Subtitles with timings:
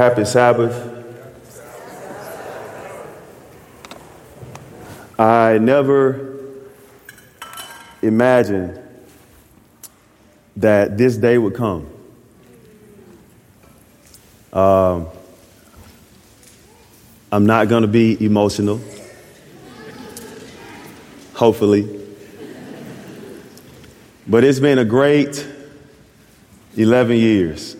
[0.00, 1.04] Happy Sabbath.
[5.18, 6.38] I never
[8.00, 8.80] imagined
[10.56, 11.86] that this day would come.
[14.54, 15.08] Um,
[17.30, 18.80] I'm not going to be emotional,
[21.34, 22.00] hopefully.
[24.26, 25.46] But it's been a great
[26.78, 27.76] 11 years.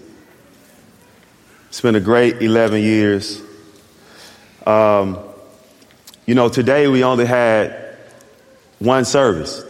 [1.80, 3.40] It's been a great 11 years.
[4.66, 5.18] Um,
[6.26, 7.96] you know, today we only had
[8.80, 9.64] one service.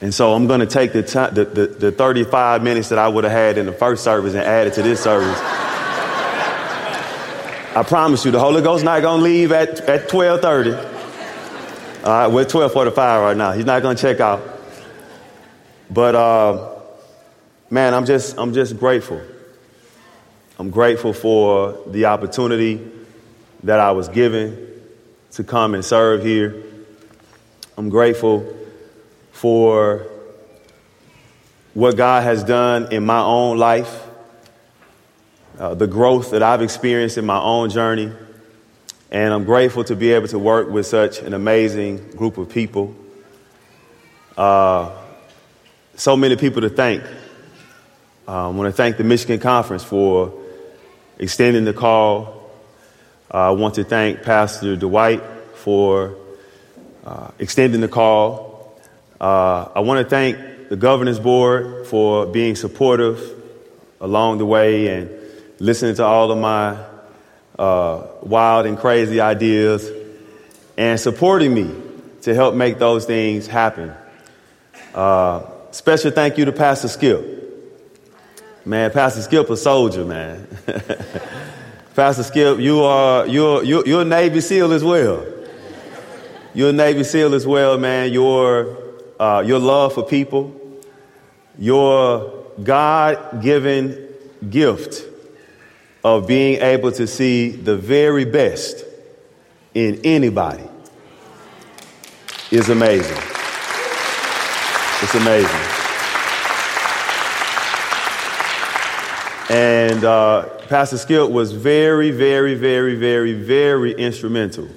[0.00, 3.06] And so I'm going to take the, t- the, the, the 35 minutes that I
[3.06, 5.38] would have had in the first service and add it to this service.
[7.76, 10.70] I promise you, the Holy Ghost not going to leave at, at 1230.
[10.72, 13.52] All right, we're 1245 right now.
[13.52, 14.42] He's not going to check out.
[15.90, 16.80] But, uh,
[17.68, 19.20] man, I'm just, I'm just grateful.
[20.56, 22.80] I'm grateful for the opportunity
[23.64, 24.70] that I was given
[25.32, 26.62] to come and serve here.
[27.76, 28.56] I'm grateful
[29.32, 30.06] for
[31.72, 34.06] what God has done in my own life
[35.58, 38.12] uh, the growth that I've experienced in my own journey.
[39.10, 42.94] And I'm grateful to be able to work with such an amazing group of people.
[44.36, 44.90] Uh,
[45.96, 47.04] so many people to thank.
[48.26, 50.43] Uh, I want to thank the Michigan Conference for
[51.24, 52.50] extending the call.
[53.32, 55.22] Uh, I want to thank Pastor Dwight
[55.54, 56.16] for
[57.02, 58.78] uh, extending the call.
[59.18, 63.18] Uh, I want to thank the Governance Board for being supportive
[64.02, 65.08] along the way and
[65.60, 66.76] listening to all of my
[67.58, 69.90] uh, wild and crazy ideas
[70.76, 71.74] and supporting me
[72.20, 73.94] to help make those things happen.
[74.94, 77.43] Uh, special thank you to Pastor Skip.
[78.66, 80.48] Man, Pastor Skip a soldier, man.
[81.94, 85.26] Pastor Skip, you are you're, you're, you're a Navy SEAL as well.
[86.54, 88.10] You're a Navy SEAL as well, man.
[88.12, 88.78] Your
[89.20, 90.58] uh, your love for people,
[91.58, 94.08] your God-given
[94.48, 95.04] gift
[96.02, 98.84] of being able to see the very best
[99.74, 100.64] in anybody
[102.50, 103.22] is amazing.
[105.02, 105.63] It's amazing.
[109.50, 114.68] And uh, Pastor Skip was very, very, very, very, very instrumental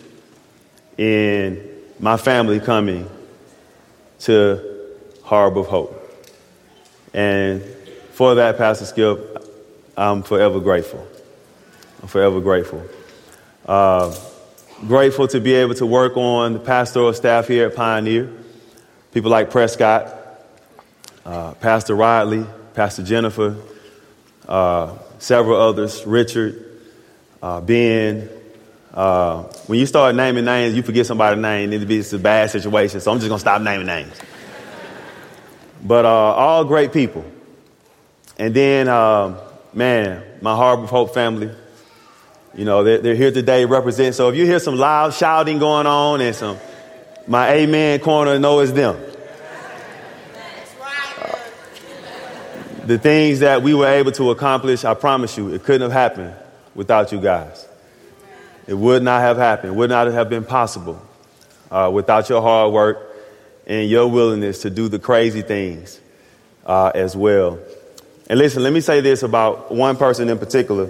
[0.98, 1.66] in
[2.00, 3.10] my family coming
[4.20, 5.94] to Harbor of Hope.
[7.14, 7.64] And
[8.12, 9.42] for that, Pastor Skip,
[9.96, 11.08] I'm forever grateful.
[12.02, 12.84] I'm forever grateful.
[13.66, 14.14] Uh,
[14.86, 18.30] grateful to be able to work on the pastoral staff here at Pioneer.
[19.14, 20.14] People like Prescott,
[21.26, 23.56] uh, Pastor Riley, Pastor Jennifer,
[24.48, 26.64] uh, several others, Richard,
[27.42, 28.30] uh, Ben.
[28.94, 31.72] Uh, when you start naming names, you forget somebody's name.
[31.74, 34.14] It's a bad situation, so I'm just going to stop naming names.
[35.84, 37.24] But uh, all great people.
[38.40, 38.88] And then,
[39.74, 41.52] man, my Harbor of Hope family.
[42.56, 44.16] You know, they're, they're here today represent.
[44.16, 46.58] So if you hear some loud shouting going on and some,
[47.28, 48.98] my amen corner, know it's them.
[52.88, 56.34] The things that we were able to accomplish, I promise you, it couldn't have happened
[56.74, 57.68] without you guys.
[58.66, 59.76] It would not have happened.
[59.76, 61.02] Would not have been possible
[61.70, 63.16] uh, without your hard work
[63.66, 66.00] and your willingness to do the crazy things
[66.66, 67.60] uh, as well.
[68.30, 70.90] And listen, let me say this about one person in particular.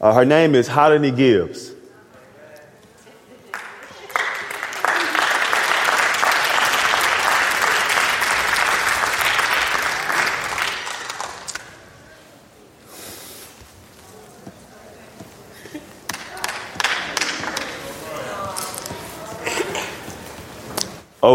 [0.00, 1.72] Uh, her name is Holly Gibbs.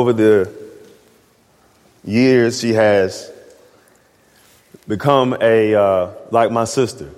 [0.03, 0.53] Over the
[2.03, 3.31] years, she has
[4.86, 7.09] become a uh, like my sister.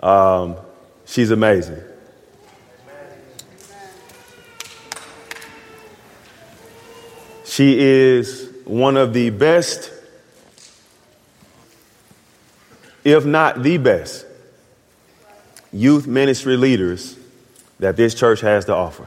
[0.00, 0.56] Um,
[1.06, 1.82] she's amazing.
[7.46, 9.90] She is one of the best,
[13.02, 14.26] if not the best,
[15.72, 17.16] youth ministry leaders
[17.78, 19.06] that this church has to offer.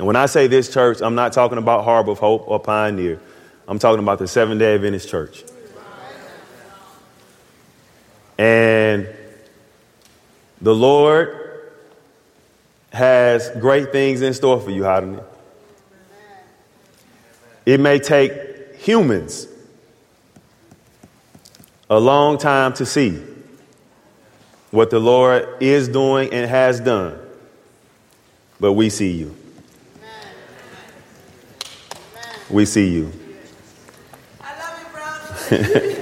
[0.00, 3.20] And when I say this church, I'm not talking about Harbor of Hope or Pioneer.
[3.68, 5.44] I'm talking about the Seven day Adventist Church.
[8.38, 9.06] And
[10.58, 11.36] the Lord
[12.94, 15.22] has great things in store for you, Hadani.
[17.66, 19.48] It may take humans
[21.90, 23.22] a long time to see
[24.70, 27.18] what the Lord is doing and has done.
[28.58, 29.36] But we see you.
[32.50, 33.12] We see you.
[34.40, 35.96] I love you, brother.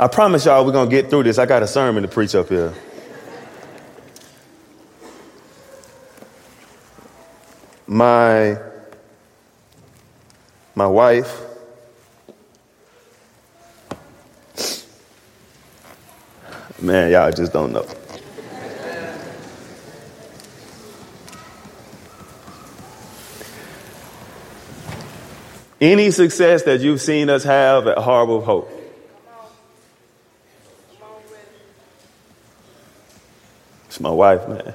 [0.00, 1.38] I promise y'all we're going to get through this.
[1.38, 2.74] I got a sermon to preach up here.
[7.86, 8.58] My
[10.74, 11.44] my wife
[16.84, 17.86] Man, y'all just don't know.
[25.84, 28.70] Any success that you've seen us have at Harbor of Hope,
[33.84, 34.72] it's my wife, man.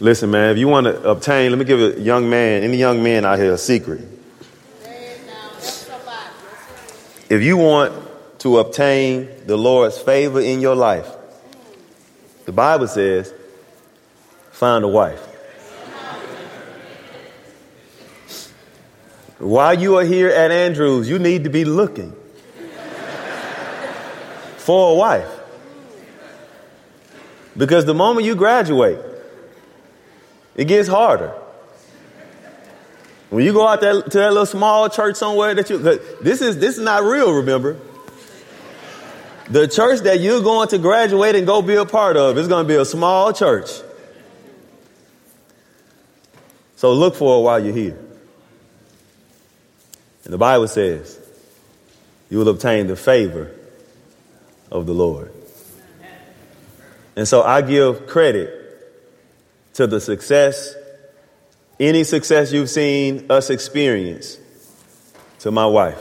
[0.00, 3.02] Listen, man, if you want to obtain, let me give a young man, any young
[3.02, 4.00] man out here, a secret.
[7.28, 7.92] If you want
[8.38, 11.06] to obtain the Lord's favor in your life,
[12.46, 13.34] the Bible says,
[14.52, 15.20] find a wife.
[19.38, 22.16] While you are here at Andrews, you need to be looking
[24.56, 25.28] for a wife.
[27.54, 29.09] Because the moment you graduate,
[30.54, 31.34] it gets harder.
[33.30, 36.58] When you go out there to that little small church somewhere that you, this is,
[36.58, 37.78] this is not real, remember?
[39.48, 42.64] The church that you're going to graduate and go be a part of is going
[42.64, 43.70] to be a small church.
[46.76, 47.98] So look for it while you're here.
[50.24, 51.18] And the Bible says
[52.30, 53.54] you will obtain the favor
[54.70, 55.32] of the Lord.
[57.16, 58.59] And so I give credit
[59.74, 60.74] to the success,
[61.78, 64.38] any success you've seen us experience,
[65.40, 65.98] to my wife.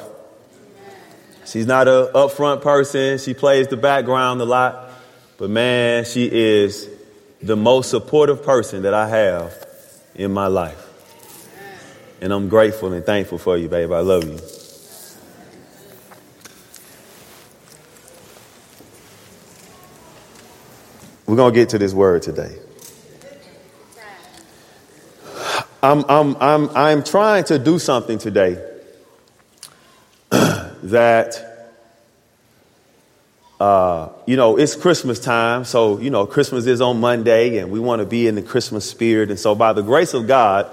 [1.46, 3.18] She's not a upfront person.
[3.18, 4.92] She plays the background a lot,
[5.38, 6.88] but man, she is
[7.42, 9.54] the most supportive person that I have
[10.14, 10.86] in my life.
[12.22, 13.92] And I'm grateful and thankful for you, babe.
[13.92, 14.40] I love you.
[21.26, 22.58] We're going to get to this word today.
[25.82, 28.62] I'm, I'm, I'm, I'm trying to do something today
[30.30, 31.72] that,
[33.62, 35.64] uh, you know, it's Christmas time.
[35.64, 38.90] So, you know, Christmas is on Monday and we want to be in the Christmas
[38.90, 39.30] spirit.
[39.30, 40.66] And so, by the grace of God,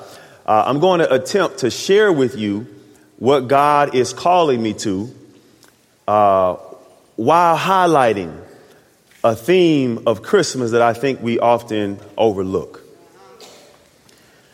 [0.44, 2.66] uh, I'm going to attempt to share with you
[3.18, 5.14] what God is calling me to
[6.08, 6.54] uh,
[7.14, 8.36] while highlighting
[9.22, 12.85] a theme of Christmas that I think we often overlook.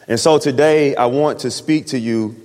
[0.09, 2.37] And so today I want to speak to you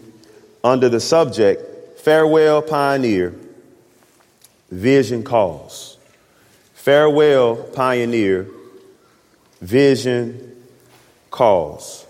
[0.63, 3.36] under the subject Farewell Pioneer,
[4.69, 5.98] Vision Calls.
[6.74, 8.48] Farewell Pioneer,
[9.62, 10.56] Vision
[11.31, 12.06] Calls.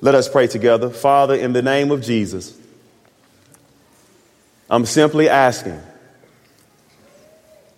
[0.00, 0.90] Let us pray together.
[0.90, 2.58] Father, in the name of Jesus,
[4.68, 5.80] I'm simply asking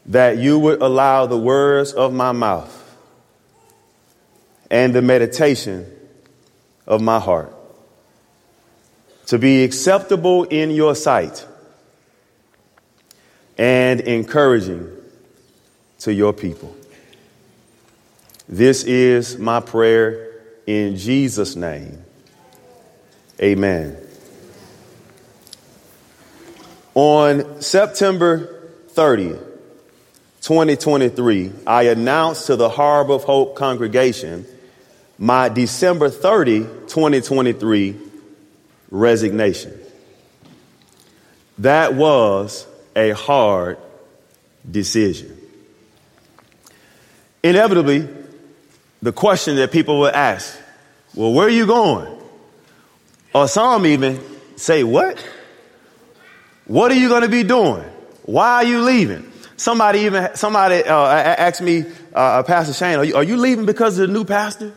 [0.07, 2.73] that you would allow the words of my mouth
[4.71, 5.87] and the meditation
[6.87, 7.52] of my heart
[9.26, 11.47] to be acceptable in your sight
[13.59, 14.88] and encouraging
[15.99, 16.76] to your people.
[18.49, 22.05] This is my prayer in Jesus' name.
[23.40, 23.97] Amen.
[26.95, 29.43] On September 30th,
[30.43, 34.47] 2023, I announced to the Harbor of Hope congregation
[35.19, 37.97] my December 30, 2023
[38.91, 39.79] resignation.
[41.59, 43.79] That was a hard
[44.69, 45.37] decision.
[47.43, 48.09] Inevitably,
[49.01, 50.59] the question that people would ask,
[51.15, 52.13] well, where are you going?
[53.35, 54.21] Or some even
[54.57, 55.25] say, what?
[56.67, 57.85] What are you going to be doing?
[58.25, 59.33] Why are you leaving?
[59.57, 63.99] Somebody even, somebody uh, asked me, uh, Pastor Shane, are you, are you leaving because
[63.99, 64.73] of the new pastor?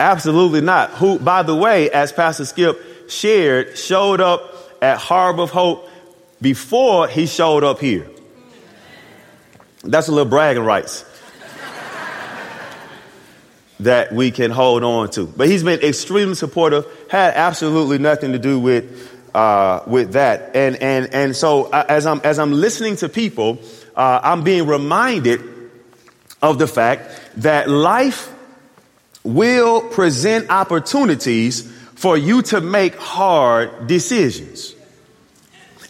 [0.00, 0.90] Absolutely not.
[0.90, 5.88] Who, by the way, as Pastor Skip shared, showed up at Harbor of Hope
[6.40, 8.08] before he showed up here.
[9.82, 11.04] That's a little bragging rights.
[13.80, 15.26] that we can hold on to.
[15.26, 20.54] But he's been extremely supportive, had absolutely nothing to do with, uh, with that.
[20.54, 23.58] And, and, and so uh, as I'm, as I'm listening to people,
[23.96, 25.40] uh, I'm being reminded
[26.40, 28.32] of the fact that life
[29.34, 34.74] will present opportunities for you to make hard decisions.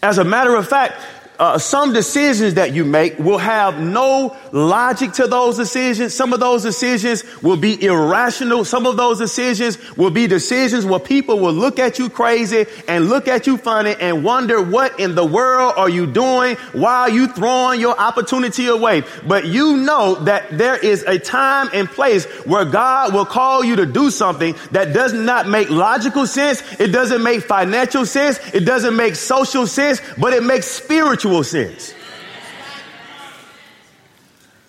[0.01, 1.01] As a matter of fact,
[1.39, 6.13] uh, some decisions that you make will have no logic to those decisions.
[6.13, 8.65] Some of those decisions will be irrational.
[8.65, 13.07] Some of those decisions will be decisions where people will look at you crazy and
[13.07, 16.57] look at you funny and wonder what in the world are you doing?
[16.73, 19.03] Why are you throwing your opportunity away?
[19.25, 23.77] But you know that there is a time and place where God will call you
[23.77, 26.61] to do something that does not make logical sense.
[26.81, 28.39] It doesn't make financial sense.
[28.53, 31.93] It doesn't make social sense, but it makes spiritual spiritual sense.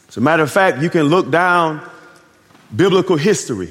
[0.09, 1.88] As a matter of fact, you can look down
[2.75, 3.71] biblical history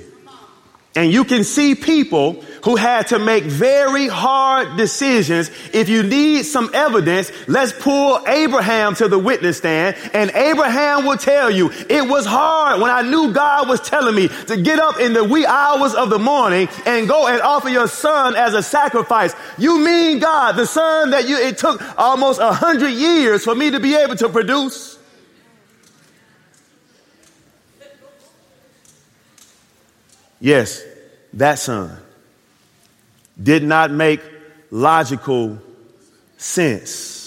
[0.95, 5.49] and you can see people who had to make very hard decisions.
[5.71, 11.17] If you need some evidence, let's pull Abraham to the witness stand and Abraham will
[11.17, 14.99] tell you it was hard when I knew God was telling me to get up
[14.99, 18.63] in the wee hours of the morning and go and offer your son as a
[18.63, 19.33] sacrifice.
[19.57, 23.71] You mean God, the son that you, it took almost a hundred years for me
[23.71, 24.98] to be able to produce?
[30.39, 30.83] Yes,
[31.33, 31.97] that son
[33.41, 34.21] did not make
[34.71, 35.59] logical
[36.37, 37.19] sense.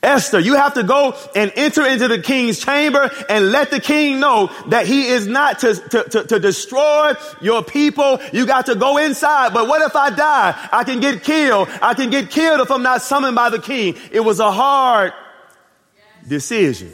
[0.00, 4.20] Esther, you have to go and enter into the king's chamber and let the king
[4.20, 8.20] know that he is not to, to, to, to, destroy your people.
[8.32, 9.52] You got to go inside.
[9.52, 10.68] But what if I die?
[10.72, 11.68] I can get killed.
[11.82, 13.96] I can get killed if I'm not summoned by the king.
[14.12, 15.12] It was a hard
[16.28, 16.92] decision.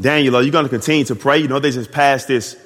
[0.00, 1.38] Daniel, are you going to continue to pray?
[1.38, 2.56] You know, they just passed this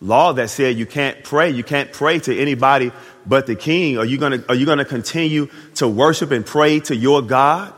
[0.00, 1.50] law that said you can't pray.
[1.50, 2.92] You can't pray to anybody
[3.26, 3.98] but the king.
[3.98, 7.22] Are you going to, are you going to continue to worship and pray to your
[7.22, 7.74] God?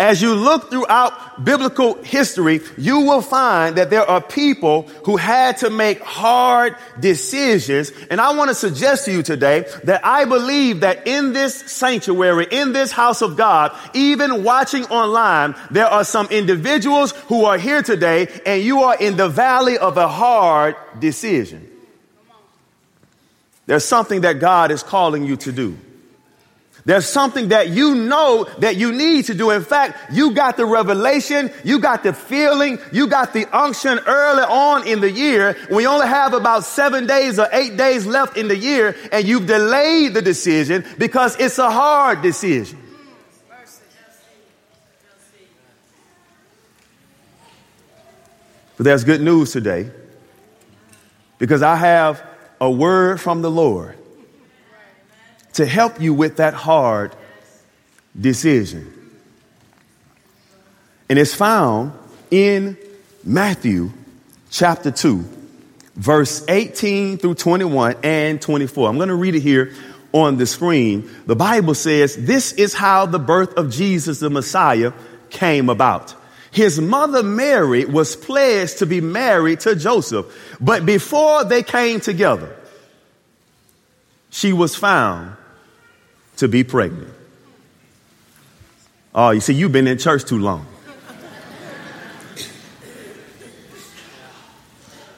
[0.00, 5.58] As you look throughout biblical history, you will find that there are people who had
[5.58, 7.92] to make hard decisions.
[8.10, 12.46] And I want to suggest to you today that I believe that in this sanctuary,
[12.50, 17.82] in this house of God, even watching online, there are some individuals who are here
[17.82, 21.70] today and you are in the valley of a hard decision.
[23.66, 25.76] There's something that God is calling you to do.
[26.84, 29.50] There's something that you know that you need to do.
[29.50, 34.42] In fact, you got the revelation, you got the feeling, you got the unction early
[34.42, 35.56] on in the year.
[35.70, 39.46] We only have about seven days or eight days left in the year, and you've
[39.46, 42.78] delayed the decision because it's a hard decision.
[48.76, 49.90] But there's good news today
[51.36, 52.26] because I have
[52.58, 53.99] a word from the Lord
[55.60, 57.14] to help you with that hard
[58.18, 58.90] decision.
[61.10, 61.92] And it's found
[62.30, 62.78] in
[63.22, 63.90] Matthew
[64.50, 65.22] chapter 2,
[65.96, 68.88] verse 18 through 21 and 24.
[68.88, 69.74] I'm going to read it here
[70.12, 71.10] on the screen.
[71.26, 74.94] The Bible says, This is how the birth of Jesus the Messiah
[75.28, 76.14] came about.
[76.52, 82.56] His mother Mary was pledged to be married to Joseph, but before they came together,
[84.30, 85.36] she was found
[86.40, 87.12] to be pregnant.
[89.14, 90.66] Oh, you see, you've been in church too long.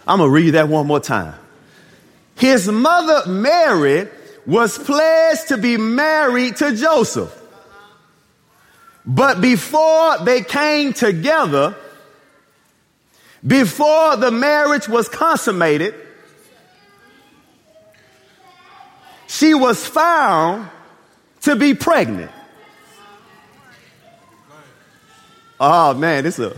[0.06, 1.34] I'm going to read that one more time.
[2.34, 4.08] His mother, Mary,
[4.46, 7.38] was pledged to be married to Joseph.
[9.06, 11.76] But before they came together,
[13.46, 15.94] before the marriage was consummated,
[19.28, 20.68] she was found
[21.42, 22.30] to be pregnant.
[25.61, 26.56] Oh man, this a.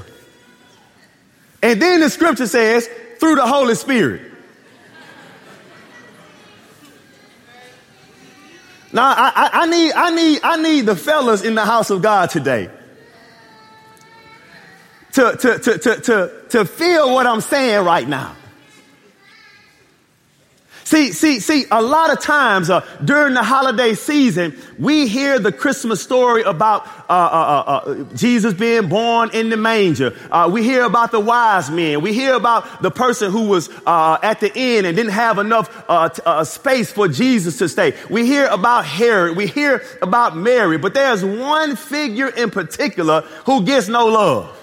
[1.63, 2.89] And then the scripture says,
[3.19, 4.33] through the Holy Spirit.
[8.93, 12.01] Now I, I, I, need I need I need the fellas in the house of
[12.01, 12.71] God today
[15.15, 18.37] to, to, to, to, to, to feel what I'm saying right now.
[20.95, 25.51] See, see, see, a lot of times uh, during the holiday season, we hear the
[25.51, 30.17] Christmas story about uh, uh, uh, uh Jesus being born in the manger.
[30.31, 32.01] Uh, we hear about the wise men.
[32.01, 35.69] We hear about the person who was at the inn and didn't have enough
[36.15, 37.97] t- space for Jesus to stay.
[38.09, 39.37] We hear about Herod.
[39.37, 40.79] We hear about Mary.
[40.79, 44.63] But there's one figure in particular who gets no love.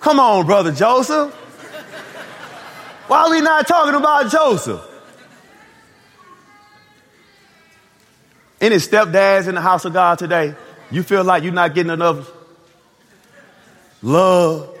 [0.00, 1.34] Come on, brother Joseph.
[3.08, 4.82] Why are we not talking about Joseph?
[8.60, 10.54] Any stepdads in the house of God today,
[10.90, 12.30] you feel like you're not getting enough
[14.02, 14.77] love,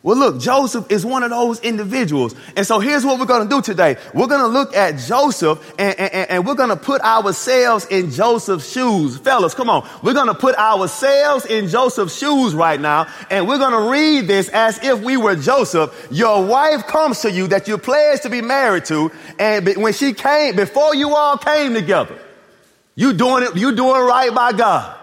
[0.00, 2.32] well, look, Joseph is one of those individuals.
[2.56, 3.96] And so here's what we're going to do today.
[4.14, 8.12] We're going to look at Joseph and, and, and we're going to put ourselves in
[8.12, 9.18] Joseph's shoes.
[9.18, 9.88] Fellas, come on.
[10.04, 13.08] We're going to put ourselves in Joseph's shoes right now.
[13.28, 16.08] And we're going to read this as if we were Joseph.
[16.12, 19.10] Your wife comes to you that you pledged to be married to.
[19.40, 22.16] And when she came, before you all came together,
[22.94, 24.97] you doing it, you doing right by God.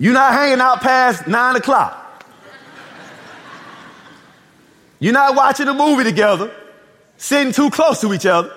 [0.00, 2.24] You're not hanging out past nine o'clock.
[4.98, 6.50] You're not watching a movie together,
[7.18, 8.50] sitting too close to each other.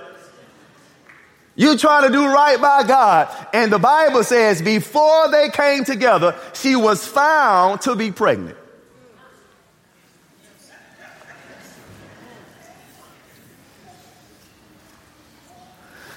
[1.56, 3.48] You're trying to do right by God.
[3.54, 8.58] And the Bible says before they came together, she was found to be pregnant.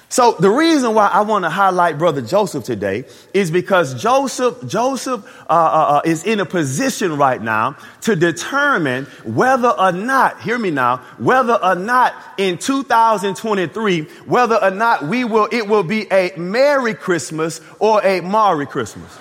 [0.08, 5.26] So the reason why I want to highlight brother Joseph today is because Joseph, Joseph
[5.50, 10.58] uh, uh, uh, is in a position right now to determine whether or not, hear
[10.58, 16.06] me now, whether or not in 2023, whether or not we will, it will be
[16.12, 19.10] a Merry Christmas or a Maury Christmas.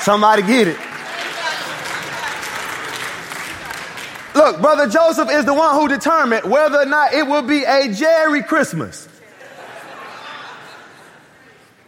[0.00, 0.78] Somebody get it.
[4.36, 7.90] Look, Brother Joseph is the one who determined whether or not it will be a
[7.90, 9.08] Jerry Christmas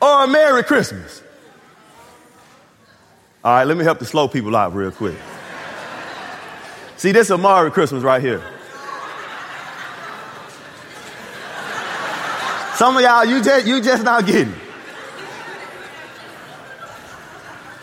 [0.00, 1.22] or a Merry Christmas.
[3.44, 5.16] All right, let me help the slow people out real quick.
[6.96, 8.42] See, this is a Merry Christmas right here.
[12.76, 14.67] Some of y'all, you just, you just not getting it.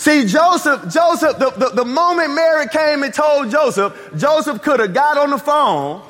[0.05, 4.93] See, Joseph, Joseph, the, the, the moment Mary came and told Joseph, Joseph could have
[4.93, 6.03] got on the phone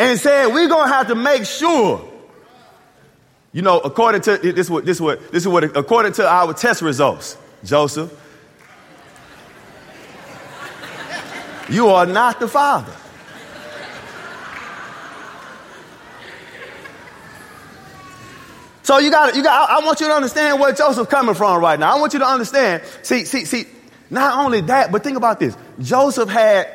[0.00, 2.04] and said, we're going to have to make sure.
[3.52, 6.82] You know, according to this, what, this, what, this is what, according to our test
[6.82, 8.12] results, Joseph,
[11.68, 12.96] you are not the father.
[18.82, 19.70] So you got, you got.
[19.70, 21.96] I, want you to understand where Joseph coming from right now.
[21.96, 22.82] I want you to understand.
[23.02, 23.64] See, see, see.
[24.08, 25.56] Not only that, but think about this.
[25.80, 26.74] Joseph had,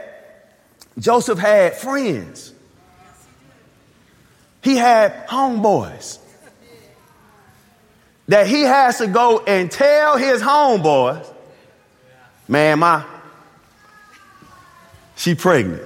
[0.98, 2.54] Joseph had friends.
[4.62, 6.20] He had homeboys
[8.28, 11.32] that he has to go and tell his homeboys,
[12.48, 13.06] man, my,
[15.15, 15.84] she pregnant.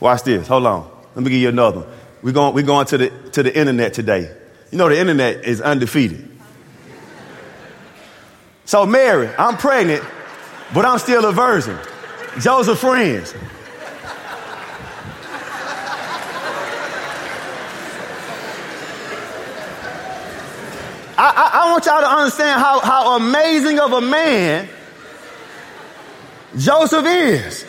[0.00, 0.46] Watch this.
[0.48, 0.90] Hold on.
[1.14, 1.88] Let me give you another one.
[2.24, 4.34] We're going, we're going to, the, to the internet today.
[4.70, 6.26] You know, the internet is undefeated.
[8.64, 10.02] So, Mary, I'm pregnant,
[10.72, 11.78] but I'm still a virgin.
[12.40, 13.34] Joseph friends.
[21.16, 24.66] I, I, I, want y'all to understand how, how amazing of a man
[26.56, 27.66] Joseph is.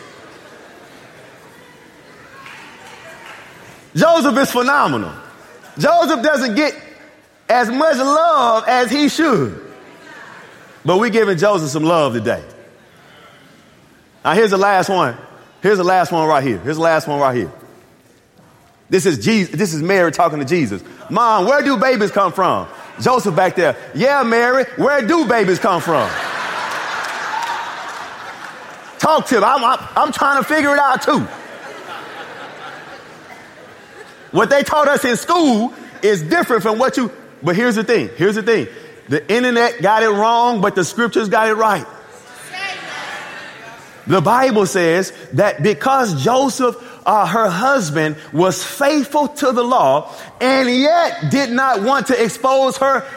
[3.96, 5.12] Joseph is phenomenal.
[5.78, 6.74] Joseph doesn't get
[7.48, 9.62] as much love as he should.
[10.84, 12.44] But we're giving Joseph some love today.
[14.24, 15.16] Now, here's the last one.
[15.62, 16.58] Here's the last one right here.
[16.58, 17.50] Here's the last one right here.
[18.88, 19.56] This is Jesus.
[19.56, 20.82] This is Mary talking to Jesus.
[21.10, 22.68] Mom, where do babies come from?
[23.00, 23.76] Joseph back there.
[23.94, 26.08] Yeah, Mary, where do babies come from?
[28.98, 29.44] Talk to him.
[29.44, 31.26] I'm, I'm, I'm trying to figure it out too.
[34.36, 35.72] What they taught us in school
[36.02, 37.10] is different from what you,
[37.42, 38.10] but here's the thing.
[38.16, 38.68] Here's the thing.
[39.08, 41.86] The internet got it wrong, but the scriptures got it right.
[44.06, 50.68] The Bible says that because Joseph, uh, her husband, was faithful to the law and
[50.68, 53.08] yet did not want to expose her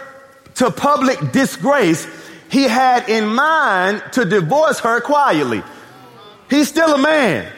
[0.55, 2.07] to public disgrace,
[2.49, 5.63] he had in mind to divorce her quietly.
[6.49, 7.51] He's still a man.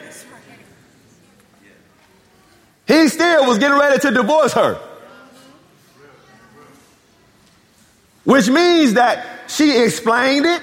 [2.86, 4.78] He still was getting ready to divorce her.
[8.24, 10.62] which means that she explained it.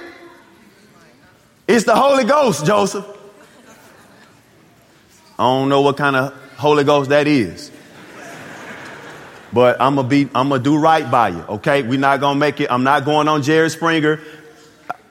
[1.67, 3.05] It's the Holy Ghost, Joseph.
[5.37, 7.71] I don't know what kind of Holy Ghost that is.
[9.51, 11.81] But I'm gonna be, I'm gonna do right by you, okay?
[11.81, 12.71] We're not gonna make it.
[12.71, 14.19] I'm not going on Jerry Springer.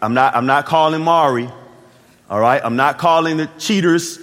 [0.01, 1.49] I'm not, I'm not calling Maury.
[2.31, 2.61] all right?
[2.65, 4.19] I'm not calling the cheaters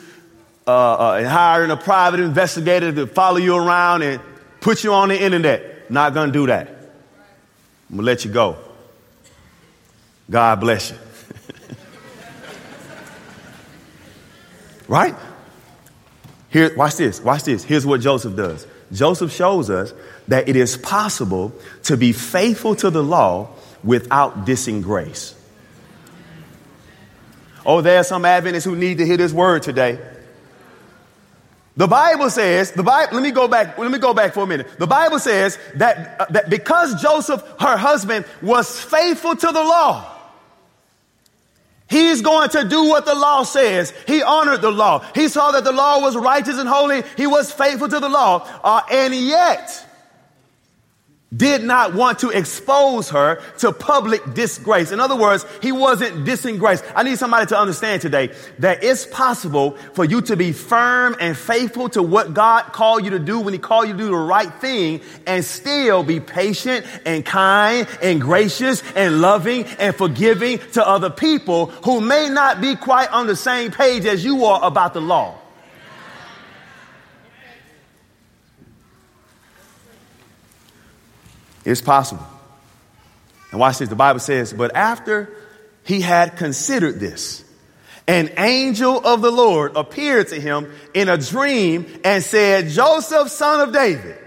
[0.67, 4.21] uh, uh, and hiring a private investigator to follow you around and
[4.61, 5.91] put you on the internet.
[5.91, 6.67] Not gonna do that.
[7.89, 8.57] I'm gonna let you go.
[10.29, 10.97] God bless you.
[14.87, 15.15] right?
[16.49, 17.63] Here, watch this, watch this.
[17.63, 18.65] Here's what Joseph does.
[18.91, 19.93] Joseph shows us
[20.27, 23.49] that it is possible to be faithful to the law
[23.83, 25.35] without dissing grace.
[27.65, 29.99] Oh, there are some Adventists who need to hear this word today.
[31.77, 34.47] The Bible says, the Bible, let me go back, let me go back for a
[34.47, 34.67] minute.
[34.79, 40.11] The Bible says that, uh, that because Joseph, her husband, was faithful to the law,
[41.87, 43.93] He's going to do what the law says.
[44.07, 45.05] He honored the law.
[45.13, 47.03] He saw that the law was righteous and holy.
[47.15, 48.47] He was faithful to the law.
[48.63, 49.85] Uh, and yet,
[51.35, 54.91] did not want to expose her to public disgrace.
[54.91, 56.81] In other words, he wasn't dissing grace.
[56.95, 61.35] I need somebody to understand today that it's possible for you to be firm and
[61.35, 64.15] faithful to what God called you to do when he called you to do the
[64.15, 70.87] right thing and still be patient and kind and gracious and loving and forgiving to
[70.87, 74.93] other people who may not be quite on the same page as you are about
[74.93, 75.37] the law.
[81.65, 82.25] It's possible.
[83.51, 83.89] And watch this.
[83.89, 85.29] The Bible says, but after
[85.83, 87.43] he had considered this,
[88.07, 93.61] an angel of the Lord appeared to him in a dream and said, Joseph, son
[93.61, 94.17] of David,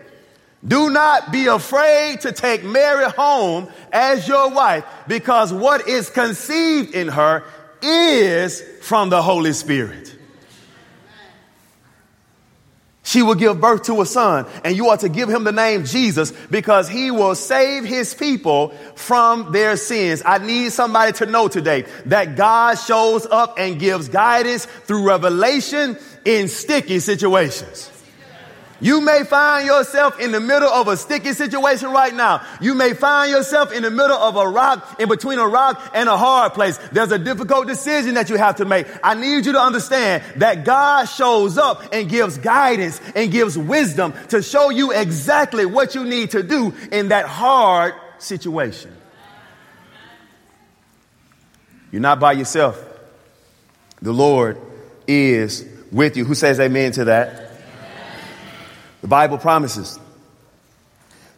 [0.66, 6.94] do not be afraid to take Mary home as your wife because what is conceived
[6.94, 7.44] in her
[7.80, 10.17] is from the Holy Spirit
[13.08, 15.86] she will give birth to a son, and you are to give him the name
[15.86, 20.22] Jesus because he will save his people from their sins.
[20.26, 25.96] I need somebody to know today that God shows up and gives guidance through revelation
[26.26, 27.90] in sticky situations.
[28.80, 32.46] You may find yourself in the middle of a sticky situation right now.
[32.60, 36.08] You may find yourself in the middle of a rock, in between a rock and
[36.08, 36.78] a hard place.
[36.92, 38.86] There's a difficult decision that you have to make.
[39.02, 44.14] I need you to understand that God shows up and gives guidance and gives wisdom
[44.28, 48.94] to show you exactly what you need to do in that hard situation.
[51.90, 52.84] You're not by yourself.
[54.02, 54.56] The Lord
[55.08, 56.24] is with you.
[56.24, 57.47] Who says amen to that?
[59.00, 59.98] The Bible promises.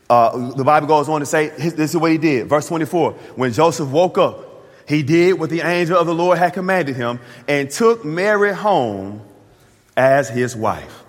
[0.09, 2.49] Uh, the Bible goes on to say, this is what he did.
[2.49, 3.13] Verse 24.
[3.37, 7.21] When Joseph woke up, he did what the angel of the Lord had commanded him
[7.47, 9.23] and took Mary home
[9.97, 11.05] as his wife.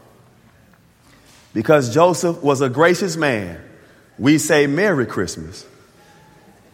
[1.54, 3.60] Because Joseph was a gracious man,
[4.20, 5.66] we say Merry Christmas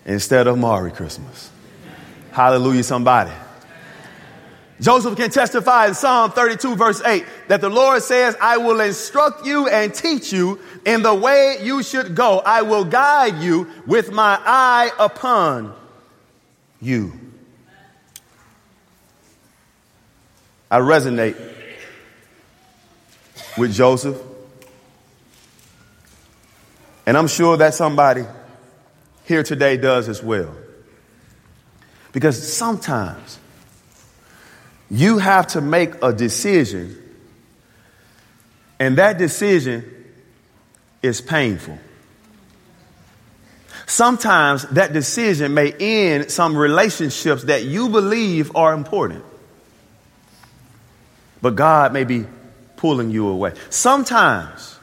[0.06, 1.50] instead of Merry Christmas.
[2.32, 3.32] Hallelujah, somebody.
[4.80, 9.46] Joseph can testify in Psalm 32 verse 8 that the Lord says, I will instruct
[9.46, 12.40] you and teach you in the way you should go.
[12.46, 15.74] I will guide you with my eye upon
[16.80, 17.13] you.
[20.70, 21.36] I resonate
[23.58, 24.22] with Joseph.
[27.06, 28.26] And I'm sure that somebody
[29.24, 30.54] here today does as well.
[32.12, 33.40] Because sometimes
[34.89, 36.97] you have to make a decision,
[38.80, 39.84] and that decision
[41.02, 41.78] is painful.
[43.86, 49.23] Sometimes that decision may end some relationships that you believe are important,
[51.41, 52.26] but God may be
[52.76, 53.54] pulling you away.
[53.69, 54.78] Sometimes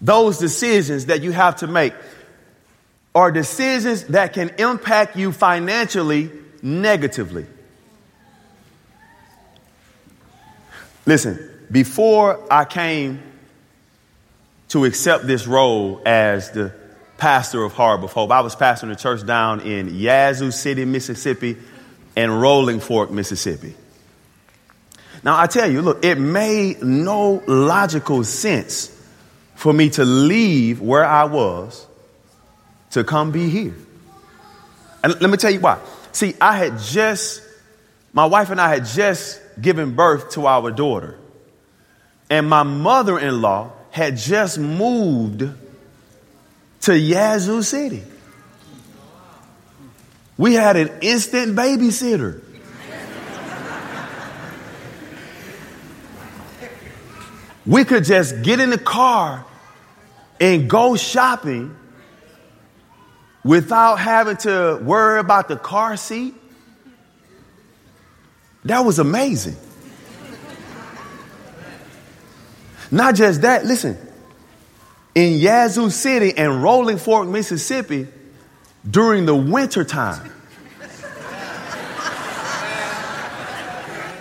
[0.00, 1.92] those decisions that you have to make
[3.14, 6.30] are decisions that can impact you financially
[6.62, 7.46] negatively.
[11.06, 11.38] Listen,
[11.70, 13.22] before I came
[14.68, 16.72] to accept this role as the
[17.18, 21.56] pastor of Harbor of Hope, I was pastoring a church down in Yazoo City, Mississippi,
[22.16, 23.74] and Rolling Fork, Mississippi.
[25.22, 28.90] Now, I tell you, look, it made no logical sense
[29.54, 31.86] for me to leave where I was
[32.90, 33.74] to come be here.
[35.02, 35.78] And let me tell you why.
[36.12, 37.42] See, I had just,
[38.12, 41.18] my wife and I had just given birth to our daughter.
[42.30, 45.48] And my mother in law had just moved
[46.82, 48.02] to Yazoo City.
[50.36, 52.42] We had an instant babysitter.
[57.66, 59.46] We could just get in the car
[60.40, 61.74] and go shopping
[63.42, 66.34] without having to worry about the car seat.
[68.64, 69.56] That was amazing.
[72.90, 73.98] Not just that, listen,
[75.14, 78.06] in Yazoo City and Rolling Fork, Mississippi,
[78.88, 80.30] during the winter time,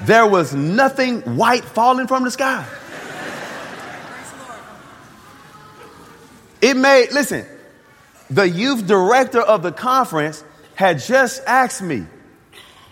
[0.06, 2.66] there was nothing white falling from the sky.
[6.62, 7.46] It made, listen,
[8.30, 10.44] the youth director of the conference
[10.76, 12.06] had just asked me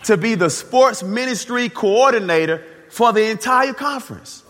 [0.04, 4.42] to be the sports ministry coordinator for the entire conference.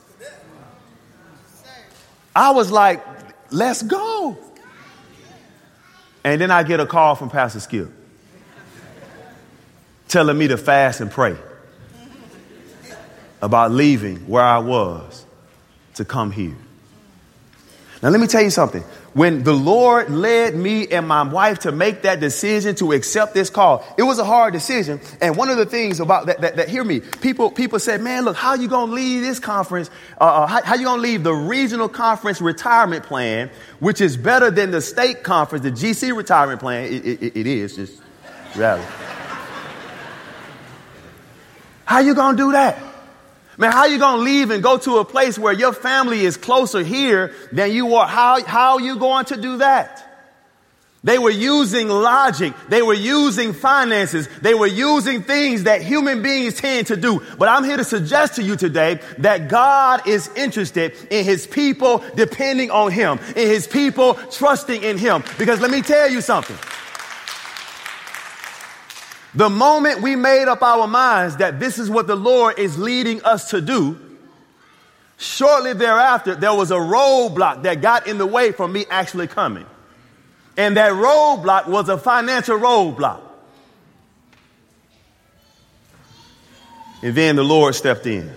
[2.34, 3.04] I was like,
[3.50, 4.38] let's go.
[6.24, 7.90] And then I get a call from Pastor Skip
[10.08, 11.36] telling me to fast and pray
[13.40, 15.24] about leaving where I was
[15.94, 16.56] to come here.
[18.02, 18.84] Now, let me tell you something.
[19.14, 23.50] When the Lord led me and my wife to make that decision to accept this
[23.50, 25.00] call, it was a hard decision.
[25.20, 28.24] And one of the things about that, that, that hear me, people, people said, man,
[28.24, 29.90] look, how you going to leave this conference?
[30.18, 34.16] Uh, uh how, how you going to leave the regional conference retirement plan, which is
[34.16, 36.84] better than the state conference, the GC retirement plan?
[36.84, 38.00] it, it, it is just
[38.56, 38.86] reality.
[41.84, 42.91] how you going to do that?
[43.58, 46.36] Man, how you going to leave and go to a place where your family is
[46.36, 48.06] closer here than you are?
[48.06, 50.08] How, how are you going to do that?
[51.04, 52.54] They were using logic.
[52.68, 54.28] They were using finances.
[54.40, 57.20] They were using things that human beings tend to do.
[57.38, 62.04] But I'm here to suggest to you today that God is interested in his people
[62.14, 65.24] depending on him, in his people trusting in him.
[65.38, 66.56] Because let me tell you something.
[69.34, 73.24] The moment we made up our minds that this is what the Lord is leading
[73.24, 73.98] us to do,
[75.16, 79.64] shortly thereafter, there was a roadblock that got in the way from me actually coming.
[80.58, 83.22] And that roadblock was a financial roadblock.
[87.02, 88.30] And then the Lord stepped in.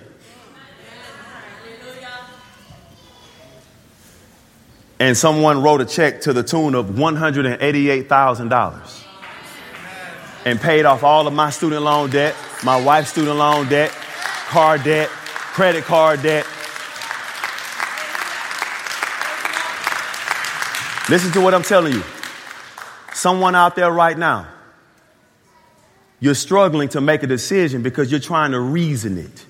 [4.97, 9.04] And someone wrote a check to the tune of $188,000
[10.45, 13.91] and paid off all of my student loan debt, my wife's student loan debt,
[14.47, 16.45] car debt, credit card debt.
[21.09, 22.03] Listen to what I'm telling you.
[23.13, 24.47] Someone out there right now,
[26.19, 29.45] you're struggling to make a decision because you're trying to reason it.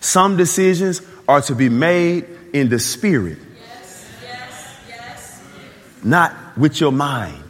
[0.00, 6.04] Some decisions are to be made in the spirit, yes, yes, yes.
[6.04, 7.44] not with your mind.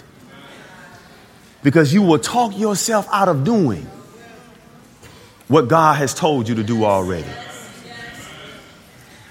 [1.62, 3.86] Because you will talk yourself out of doing
[5.48, 7.28] what God has told you to do already.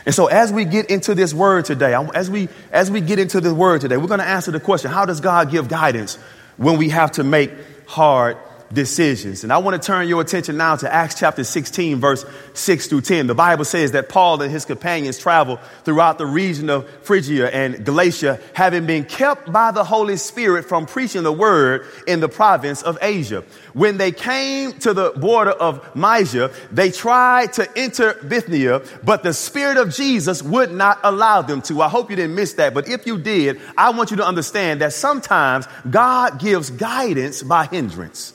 [0.06, 3.40] And so as we get into this word today, as we as we get into
[3.40, 6.16] the word today, we're going to answer the question, how does God give guidance
[6.58, 7.52] when we have to make
[7.86, 8.38] hard
[8.74, 9.44] decisions.
[9.44, 13.02] And I want to turn your attention now to Acts chapter 16, verse 6 through
[13.02, 13.28] 10.
[13.28, 17.86] The Bible says that Paul and his companions traveled throughout the region of Phrygia and
[17.86, 22.82] Galatia, having been kept by the Holy Spirit from preaching the word in the province
[22.82, 23.44] of Asia.
[23.74, 29.34] When they came to the border of Mysia, they tried to enter Bithynia, but the
[29.34, 31.82] Spirit of Jesus would not allow them to.
[31.82, 34.82] I hope you didn't miss that, but if you did, I want you to understand
[34.82, 38.34] that sometimes God gives guidance by hindrance.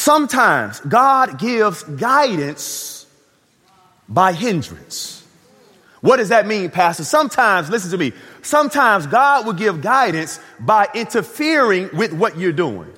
[0.00, 3.04] Sometimes God gives guidance
[4.08, 5.22] by hindrance.
[6.00, 7.04] What does that mean, Pastor?
[7.04, 12.90] Sometimes, listen to me, sometimes God will give guidance by interfering with what you're doing.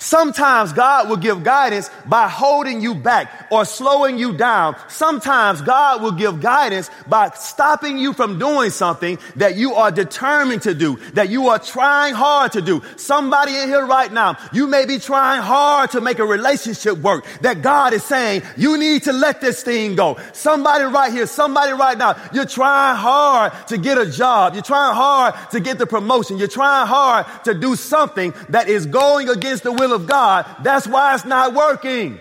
[0.00, 4.74] Sometimes God will give guidance by holding you back or slowing you down.
[4.88, 10.62] Sometimes God will give guidance by stopping you from doing something that you are determined
[10.62, 12.82] to do, that you are trying hard to do.
[12.96, 17.26] Somebody in here right now, you may be trying hard to make a relationship work
[17.42, 20.16] that God is saying, you need to let this thing go.
[20.32, 24.54] Somebody right here, somebody right now, you're trying hard to get a job.
[24.54, 26.38] You're trying hard to get the promotion.
[26.38, 30.46] You're trying hard to do something that is going against the will will of God.
[30.62, 32.18] That's why it's not working.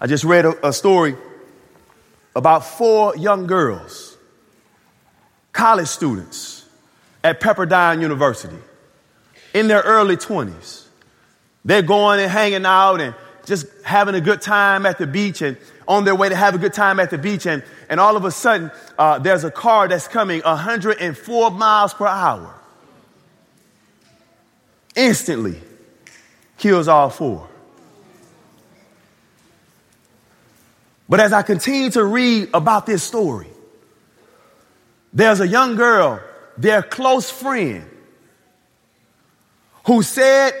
[0.00, 1.16] I just read a, a story
[2.36, 4.16] about four young girls,
[5.52, 6.66] college students
[7.22, 8.58] at Pepperdine University
[9.54, 10.86] in their early 20s.
[11.64, 13.14] They're going and hanging out and
[13.46, 16.58] just having a good time at the beach and on their way to have a
[16.58, 17.46] good time at the beach.
[17.46, 22.06] And, and all of a sudden, uh, there's a car that's coming 104 miles per
[22.06, 22.54] hour.
[24.94, 25.60] Instantly
[26.56, 27.48] kills all four.
[31.08, 33.48] But as I continue to read about this story,
[35.12, 36.20] there's a young girl,
[36.56, 37.88] their close friend,
[39.86, 40.54] who said,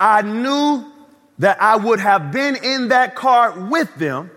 [0.00, 0.90] I knew
[1.38, 4.30] that I would have been in that car with them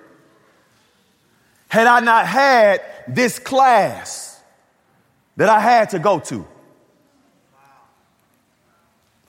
[1.69, 4.39] had I not had this class
[5.35, 6.47] that I had to go to.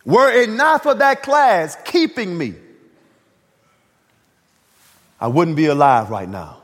[0.04, 2.54] Were it not for that class keeping me,
[5.20, 6.57] I wouldn't be alive right now.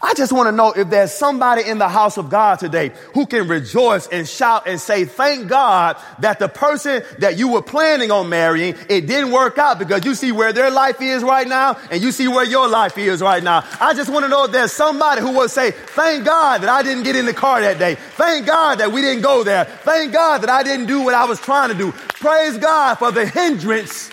[0.00, 3.26] I just want to know if there's somebody in the house of God today who
[3.26, 8.10] can rejoice and shout and say, thank God that the person that you were planning
[8.10, 11.78] on marrying, it didn't work out because you see where their life is right now
[11.90, 13.64] and you see where your life is right now.
[13.80, 16.82] I just want to know if there's somebody who will say, thank God that I
[16.82, 17.96] didn't get in the car that day.
[17.96, 19.64] Thank God that we didn't go there.
[19.64, 21.92] Thank God that I didn't do what I was trying to do.
[21.92, 24.10] Praise God for the hindrance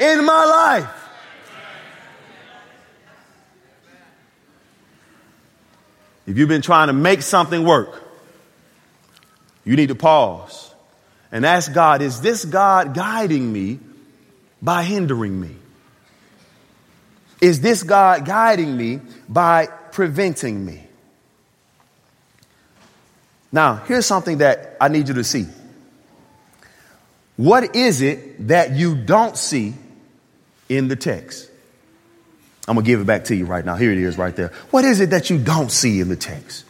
[0.00, 0.99] in my life.
[6.30, 8.00] If you've been trying to make something work,
[9.64, 10.72] you need to pause
[11.32, 13.80] and ask God, is this God guiding me
[14.62, 15.56] by hindering me?
[17.40, 20.86] Is this God guiding me by preventing me?
[23.50, 25.46] Now, here's something that I need you to see.
[27.36, 29.74] What is it that you don't see
[30.68, 31.49] in the text?
[32.70, 33.74] I'm going to give it back to you right now.
[33.74, 34.52] Here it is right there.
[34.70, 36.64] What is it that you don't see in the text?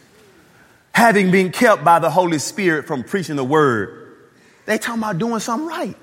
[0.93, 4.17] Having been kept by the Holy Spirit from preaching the word,
[4.65, 5.95] they talking about doing something right.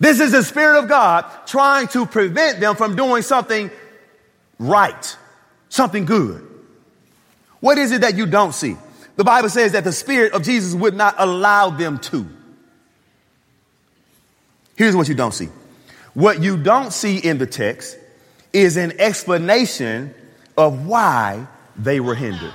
[0.00, 3.70] This is the Spirit of God trying to prevent them from doing something
[4.58, 5.16] right,
[5.68, 6.42] something good.
[7.60, 8.78] What is it that you don't see?
[9.16, 12.26] The Bible says that the Spirit of Jesus would not allow them to.
[14.74, 15.50] Here's what you don't see.
[16.16, 17.98] What you don't see in the text
[18.50, 20.14] is an explanation
[20.56, 22.54] of why they were hindered.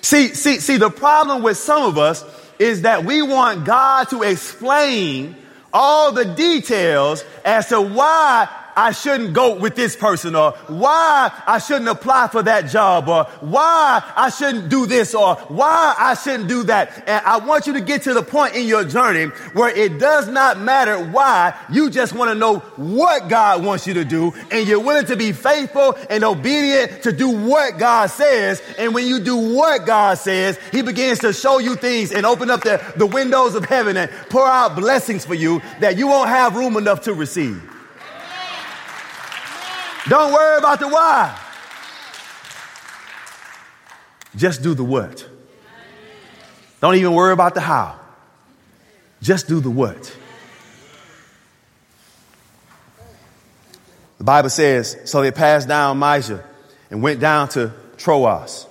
[0.00, 2.24] See, see, see, the problem with some of us
[2.58, 5.36] is that we want God to explain
[5.74, 11.58] all the details as to why I shouldn't go with this person or why I
[11.58, 16.48] shouldn't apply for that job or why I shouldn't do this or why I shouldn't
[16.48, 17.08] do that.
[17.08, 20.28] And I want you to get to the point in your journey where it does
[20.28, 21.54] not matter why.
[21.70, 25.16] You just want to know what God wants you to do and you're willing to
[25.16, 28.62] be faithful and obedient to do what God says.
[28.78, 32.50] And when you do what God says, he begins to show you things and open
[32.50, 36.28] up the, the windows of heaven and pour out blessings for you that you won't
[36.28, 37.71] have room enough to receive.
[40.08, 41.38] Don't worry about the why.
[44.34, 45.28] Just do the what.
[46.80, 47.98] Don't even worry about the how.
[49.20, 50.16] Just do the what.
[54.18, 56.44] The Bible says, so they passed down Mysia
[56.90, 58.66] and went down to Troas.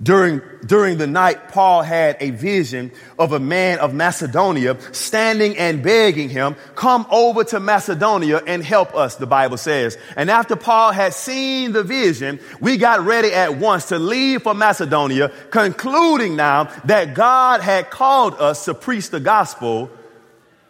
[0.00, 5.82] During, during the night, Paul had a vision of a man of Macedonia standing and
[5.82, 9.98] begging him, come over to Macedonia and help us, the Bible says.
[10.16, 14.54] And after Paul had seen the vision, we got ready at once to leave for
[14.54, 19.90] Macedonia, concluding now that God had called us to preach the gospel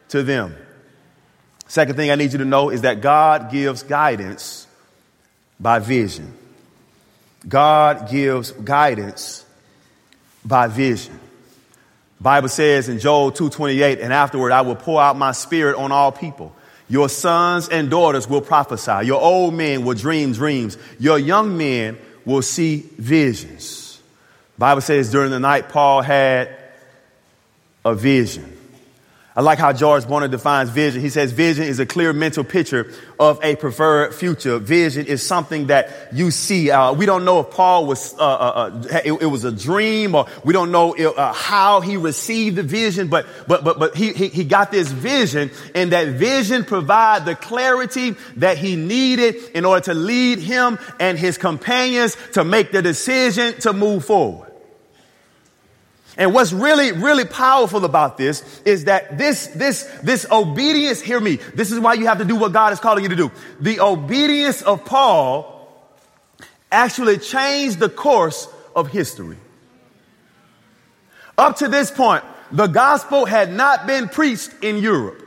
[0.09, 0.57] to them.
[1.67, 4.67] Second thing I need you to know is that God gives guidance
[5.61, 6.35] by vision.
[7.47, 9.45] God gives guidance
[10.45, 11.19] by vision.
[12.21, 16.11] Bible says in Joel 2:28, and afterward I will pour out my spirit on all
[16.11, 16.55] people.
[16.89, 19.07] Your sons and daughters will prophesy.
[19.07, 20.77] Your old men will dream dreams.
[20.99, 24.01] Your young men will see visions.
[24.57, 26.49] Bible says during the night Paul had
[27.85, 28.58] a vision.
[29.39, 31.01] I like how George Barna defines vision.
[31.01, 34.59] He says vision is a clear mental picture of a preferred future.
[34.59, 36.73] Vision is something that you see.
[36.73, 40.17] Uh, we don't know if Paul was, uh, uh, uh it, it, was a dream
[40.17, 44.13] or we don't know uh, how he received the vision, but, but, but, but he,
[44.13, 49.65] he, he got this vision and that vision provide the clarity that he needed in
[49.65, 54.48] order to lead him and his companions to make the decision to move forward.
[56.19, 61.37] And what's really, really powerful about this is that this, this, this obedience, hear me,
[61.55, 63.31] this is why you have to do what God is calling you to do.
[63.61, 65.55] The obedience of Paul
[66.73, 69.37] actually changed the course of history.
[71.39, 75.25] Up to this point, the gospel had not been preached in Europe.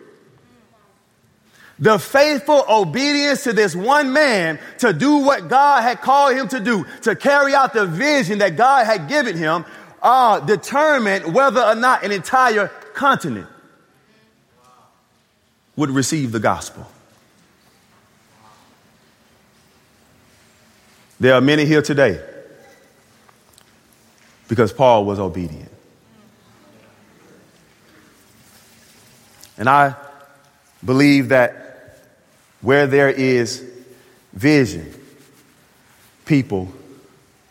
[1.79, 6.59] The faithful obedience to this one man to do what God had called him to
[6.59, 9.65] do, to carry out the vision that God had given him,
[10.01, 13.47] uh, determined whether or not an entire continent
[15.75, 16.89] would receive the gospel.
[21.19, 22.19] There are many here today
[24.47, 25.71] because Paul was obedient.
[29.57, 29.95] And I
[30.83, 31.99] believe that
[32.61, 33.63] where there is
[34.33, 34.93] vision,
[36.25, 36.73] people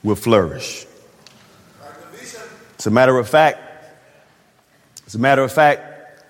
[0.03, 0.86] will flourish.
[2.81, 3.61] As a matter of fact,
[5.07, 6.24] as a matter of fact,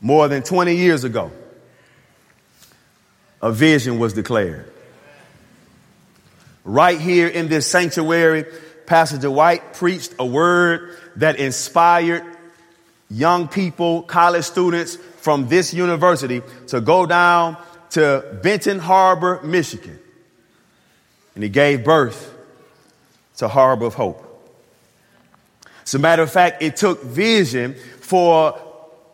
[0.00, 1.32] more than 20 years ago,
[3.42, 4.72] a vision was declared.
[6.62, 8.44] Right here in this sanctuary,
[8.86, 12.22] Pastor Dwight preached a word that inspired
[13.10, 17.56] young people, college students from this university to go down
[17.90, 19.98] to Benton Harbor, Michigan.
[21.34, 22.32] And he gave birth
[23.38, 24.26] to Harbor of Hope.
[25.88, 28.60] As a matter of fact, it took vision for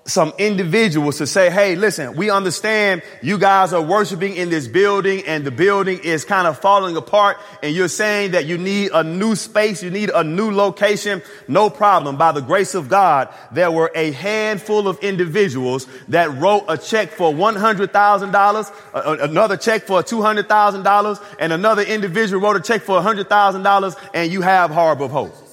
[0.06, 5.22] some individuals to say, hey, listen, we understand you guys are worshiping in this building
[5.24, 9.04] and the building is kind of falling apart and you're saying that you need a
[9.04, 11.22] new space, you need a new location.
[11.46, 12.16] No problem.
[12.16, 17.10] By the grace of God, there were a handful of individuals that wrote a check
[17.10, 24.32] for $100,000, another check for $200,000, and another individual wrote a check for $100,000 and
[24.32, 25.43] you have Harbor of Hope.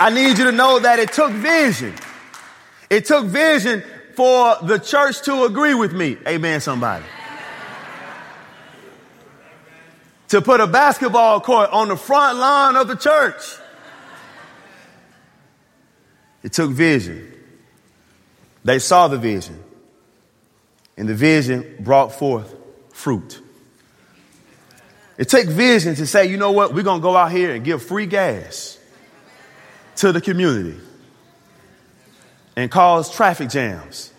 [0.00, 1.94] I need you to know that it took vision.
[2.88, 3.84] It took vision
[4.14, 6.16] for the church to agree with me.
[6.26, 7.04] Amen, somebody.
[10.28, 13.58] to put a basketball court on the front lawn of the church.
[16.42, 17.34] It took vision.
[18.64, 19.62] They saw the vision.
[20.96, 22.54] And the vision brought forth
[22.90, 23.38] fruit.
[25.18, 27.62] It took vision to say, you know what, we're going to go out here and
[27.62, 28.78] give free gas
[30.00, 30.80] to the community
[32.56, 34.10] and cause traffic jams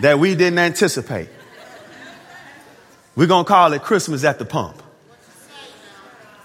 [0.00, 1.28] that we didn't anticipate.
[3.14, 4.82] We're going to call it Christmas at the pump.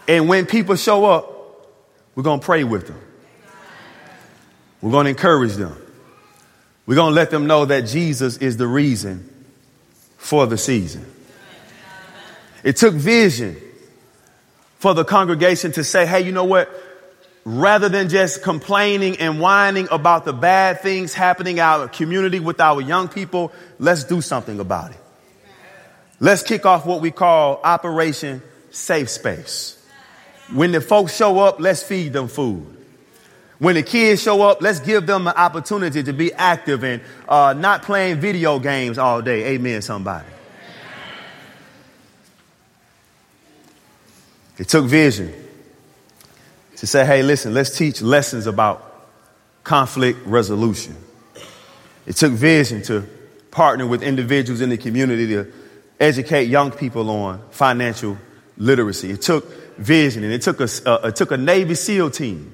[0.05, 1.31] And when people show up,
[2.13, 2.99] we're going to pray with them.
[4.81, 5.81] We're going to encourage them.
[6.85, 9.33] We're going to let them know that Jesus is the reason
[10.17, 11.05] for the season.
[12.65, 13.55] It took vision
[14.79, 16.69] for the congregation to say, hey, you know what?
[17.45, 22.59] Rather than just complaining and whining about the bad things happening in our community with
[22.59, 24.97] our young people, let's do something about it.
[26.19, 28.41] Let's kick off what we call Operation
[28.71, 29.77] Safe Space.
[30.53, 32.65] When the folks show up, let's feed them food.
[33.59, 37.53] When the kids show up, let's give them an opportunity to be active and uh,
[37.55, 39.53] not playing video games all day.
[39.53, 40.27] Amen, somebody.
[44.57, 45.44] It took vision
[46.85, 49.09] to say, hey, listen, let's teach lessons about
[49.63, 50.95] conflict resolution.
[52.05, 53.01] It took vision to
[53.49, 55.51] partner with individuals in the community to
[55.99, 58.19] educate young people on financial
[58.57, 59.09] literacy.
[59.09, 62.51] It took vision and it took a, uh, it took a Navy SEAL team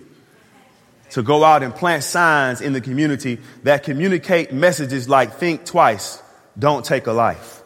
[1.10, 6.24] to go out and plant signs in the community that communicate messages like think twice,
[6.58, 7.62] don't take a life.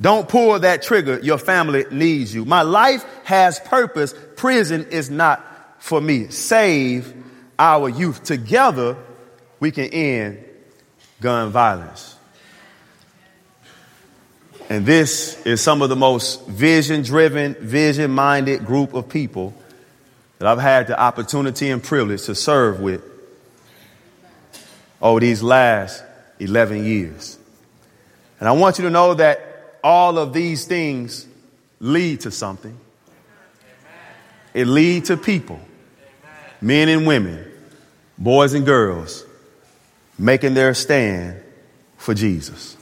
[0.00, 1.18] Don't pull that trigger.
[1.18, 2.46] Your family needs you.
[2.46, 4.14] My life has purpose.
[4.36, 5.44] Prison is not
[5.80, 6.28] for me.
[6.28, 7.12] Save
[7.58, 8.22] our youth.
[8.22, 8.96] Together,
[9.58, 10.44] we can end
[11.20, 12.16] gun violence.
[14.68, 19.52] And this is some of the most vision driven, vision minded group of people
[20.38, 23.02] that I've had the opportunity and privilege to serve with
[25.02, 26.04] over these last
[26.38, 27.36] 11 years.
[28.38, 31.26] And I want you to know that all of these things
[31.80, 32.78] lead to something.
[34.54, 35.60] It leads to people
[36.60, 37.50] men and women,
[38.18, 39.24] boys and girls,
[40.18, 41.42] making their stand
[41.96, 42.76] for Jesus.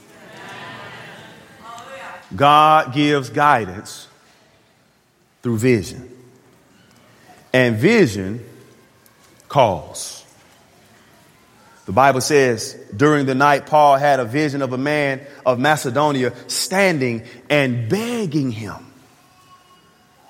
[2.35, 4.07] God gives guidance
[5.41, 6.09] through vision.
[7.51, 8.45] And vision
[9.47, 10.23] calls.
[11.85, 16.33] The Bible says during the night, Paul had a vision of a man of Macedonia
[16.47, 18.75] standing and begging him,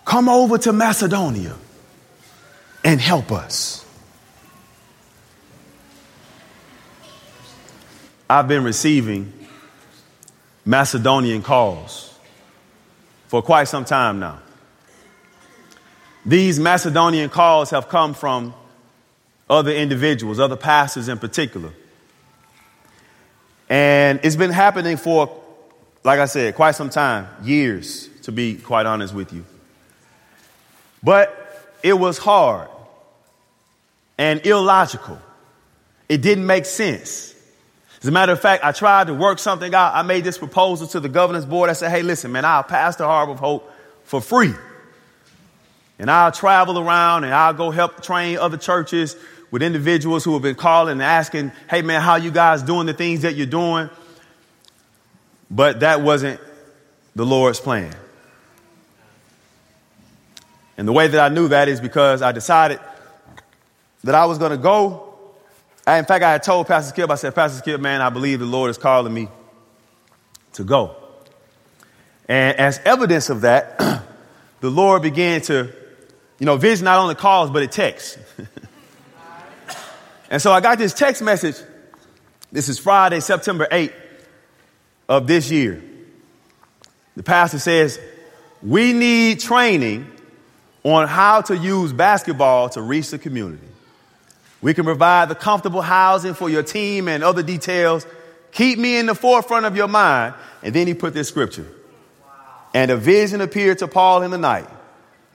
[0.06, 1.56] Come over to Macedonia
[2.84, 3.86] and help us.
[8.30, 9.34] I've been receiving
[10.66, 12.14] Macedonian calls
[13.28, 14.40] for quite some time now.
[16.26, 18.54] these Macedonian calls have come from
[19.50, 21.72] other individuals, other pastors in particular.
[23.68, 25.36] And it's been happening for,
[26.04, 29.46] like I said, quite some time, years, to be quite honest with you.
[31.02, 31.39] But
[31.84, 32.70] it was hard
[34.18, 35.20] and illogical.
[36.08, 37.36] It didn't make sense.
[38.02, 39.94] As a matter of fact, I tried to work something out.
[39.94, 41.70] I made this proposal to the governor's board.
[41.70, 43.72] I said, hey, listen, man, I'll pastor Harbor of Hope
[44.06, 44.54] for free.
[46.00, 49.18] And I'll travel around and I'll go help train other churches
[49.52, 52.94] with individuals who have been calling and asking, hey man, how you guys doing the
[52.94, 53.90] things that you're doing?
[55.52, 56.40] But that wasn't
[57.16, 57.94] the Lord's plan.
[60.80, 62.80] And the way that I knew that is because I decided
[64.06, 65.14] that I was going to go.
[65.86, 68.40] I, in fact, I had told Pastor Skip, I said, Pastor Skip, man, I believe
[68.40, 69.28] the Lord is calling me
[70.54, 70.96] to go.
[72.30, 73.78] And as evidence of that,
[74.62, 75.70] the Lord began to,
[76.40, 78.18] you know, vision not only calls, but it texts.
[80.32, 81.56] And so I got this text message.
[82.52, 83.96] This is Friday, September 8th
[85.10, 85.84] of this year.
[87.16, 88.00] The pastor says,
[88.62, 90.06] We need training
[90.84, 93.68] on how to use basketball to reach the community.
[94.62, 98.06] We can provide the comfortable housing for your team and other details.
[98.52, 100.36] Keep me in the forefront of your mind.
[100.64, 101.68] And then he put this scripture.
[102.74, 104.68] And a vision appeared to Paul in the night.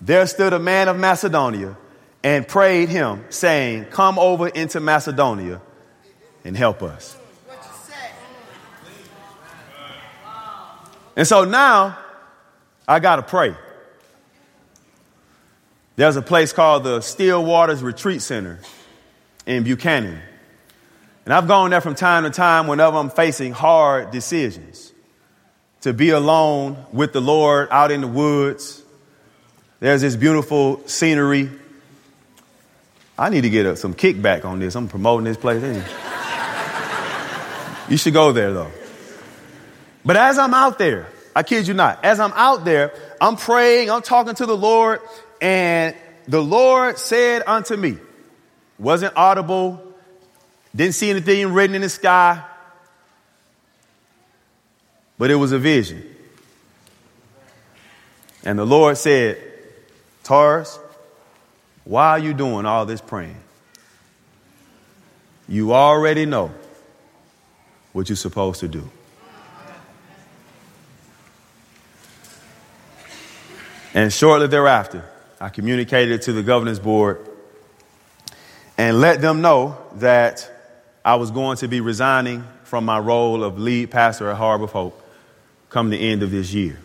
[0.00, 1.76] There stood a man of Macedonia
[2.22, 5.60] and prayed him, saying, Come over into Macedonia
[6.44, 7.16] and help us.
[11.16, 11.98] And so now
[12.88, 13.54] I got to pray.
[15.96, 18.58] There's a place called the Still Waters Retreat Center
[19.46, 20.20] in Buchanan.
[21.24, 24.92] And I've gone there from time to time whenever I'm facing hard decisions
[25.82, 28.82] to be alone with the Lord out in the woods.
[29.80, 31.50] There's this beautiful scenery
[33.16, 34.74] I need to get a, some kickback on this.
[34.74, 35.62] I'm promoting this place.
[37.88, 38.72] you should go there though.
[40.04, 43.90] But as I'm out there, I kid you not, as I'm out there, I'm praying,
[43.90, 45.00] I'm talking to the Lord,
[45.40, 45.94] and
[46.26, 47.98] the Lord said unto me,
[48.78, 49.80] wasn't audible,
[50.74, 52.42] didn't see anything written in the sky,
[55.18, 56.02] but it was a vision.
[58.44, 59.38] And the Lord said,
[60.22, 60.78] Taurus,
[61.84, 63.36] why are you doing all this praying?
[65.48, 66.50] You already know
[67.92, 68.90] what you're supposed to do.
[73.94, 75.08] And shortly thereafter,
[75.44, 77.28] I communicated to the governor's board
[78.78, 80.50] and let them know that
[81.04, 84.72] I was going to be resigning from my role of lead pastor at Harbor of
[84.72, 84.98] Hope
[85.68, 86.78] come the end of this year.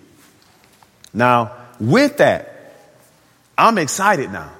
[1.14, 2.76] Now, with that,
[3.58, 4.52] I'm excited now.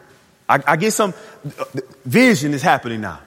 [0.48, 1.14] I, I get some
[1.60, 1.66] uh,
[2.06, 3.20] vision is happening now.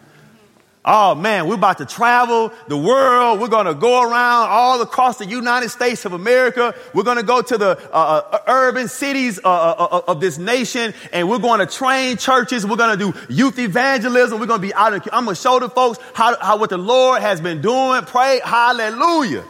[0.84, 3.38] Oh man, we're about to travel the world.
[3.38, 6.74] We're going to go around all across the United States of America.
[6.92, 10.38] We're going to go to the uh, uh, urban cities uh, uh, uh, of this
[10.38, 12.66] nation and we're going to train churches.
[12.66, 14.40] We're going to do youth evangelism.
[14.40, 14.92] We're going to be out.
[14.92, 18.02] In, I'm going to show the folks how, how what the Lord has been doing.
[18.02, 19.44] Pray hallelujah.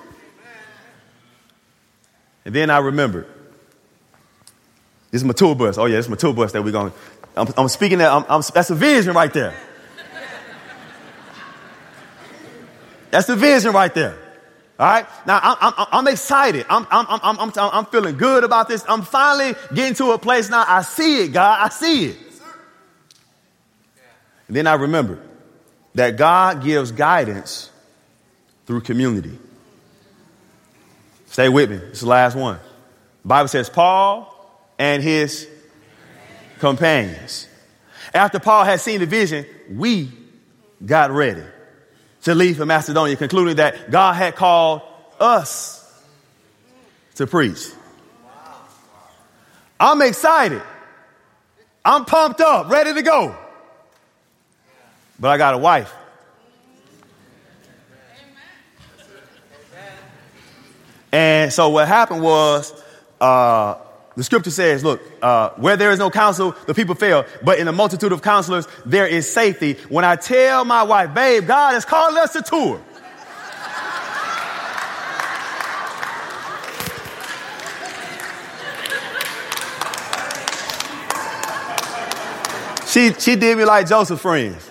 [2.45, 3.27] And then I remembered.
[5.11, 5.79] This is my tour bus.
[5.79, 6.93] Oh yeah, this is my tour bus that we're going
[7.35, 9.55] I'm, I'm speaking that, I'm, I'm, that's a vision right there.
[13.13, 14.17] That's the vision right there.
[14.79, 15.07] All right.
[15.27, 16.65] Now I'm, I'm, I'm excited.
[16.69, 18.85] I'm, I'm, I'm, I'm, I'm feeling good about this.
[18.89, 20.65] I'm finally getting to a place now.
[20.67, 21.61] I see it, God.
[21.61, 22.17] I see it.
[24.49, 25.21] And then I remember
[25.95, 27.71] that God gives guidance
[28.67, 29.39] through community.
[31.27, 31.77] Stay with me.
[31.77, 32.59] It's the last one.
[33.23, 34.35] The Bible says Paul
[34.79, 35.47] and his
[36.61, 37.47] companions.
[38.15, 40.11] After Paul had seen the vision, we
[40.85, 41.45] got ready
[42.23, 44.83] to leave for Macedonia, concluding that God had called
[45.19, 45.79] us
[47.17, 47.69] to preach.
[49.79, 50.63] I'm excited.
[51.85, 53.37] I'm pumped up, ready to go.
[55.19, 55.93] But I got a wife.
[61.11, 62.73] And so what happened was,
[63.21, 63.75] uh,
[64.15, 67.25] the scripture says, look, uh, where there is no counsel, the people fail.
[67.43, 69.75] But in a multitude of counselors, there is safety.
[69.89, 72.81] When I tell my wife, babe, God is called us to tour.
[82.87, 84.69] she, she did me like Joseph friends.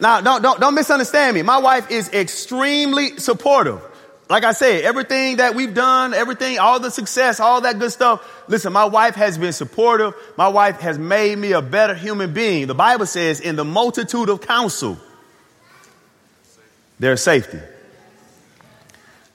[0.00, 1.40] Now, don't, don't, don't misunderstand me.
[1.40, 3.80] My wife is extremely supportive
[4.28, 8.44] like I said, everything that we've done, everything, all the success, all that good stuff.
[8.48, 10.14] Listen, my wife has been supportive.
[10.38, 12.66] My wife has made me a better human being.
[12.66, 14.96] The Bible says, in the multitude of counsel,
[16.98, 17.60] there's safety.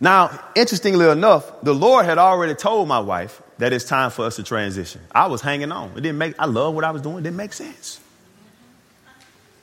[0.01, 4.37] Now, interestingly enough, the Lord had already told my wife that it's time for us
[4.37, 5.01] to transition.
[5.11, 5.91] I was hanging on.
[5.91, 7.17] It didn't make, I love what I was doing.
[7.17, 7.99] It didn't make sense.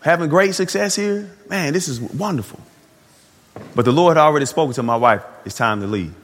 [0.03, 2.61] Having great success here, man, this is wonderful.
[3.75, 6.15] But the Lord already spoken to my wife, it's time to leave.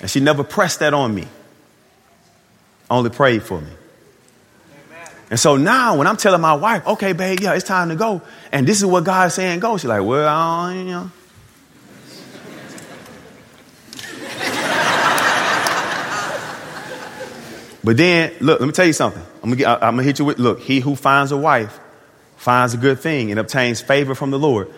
[0.00, 1.26] And she never pressed that on me,
[2.90, 3.70] only prayed for me.
[5.30, 8.20] And so now when I'm telling my wife, okay, babe, yeah, it's time to go.
[8.50, 9.76] And this is what God's saying, go.
[9.76, 11.10] She's like, well, I don't, you know.
[17.82, 19.22] But then, look, let me tell you something.
[19.42, 21.78] I'm gonna, get, I'm gonna hit you with, look, he who finds a wife
[22.36, 24.68] finds a good thing and obtains favor from the Lord.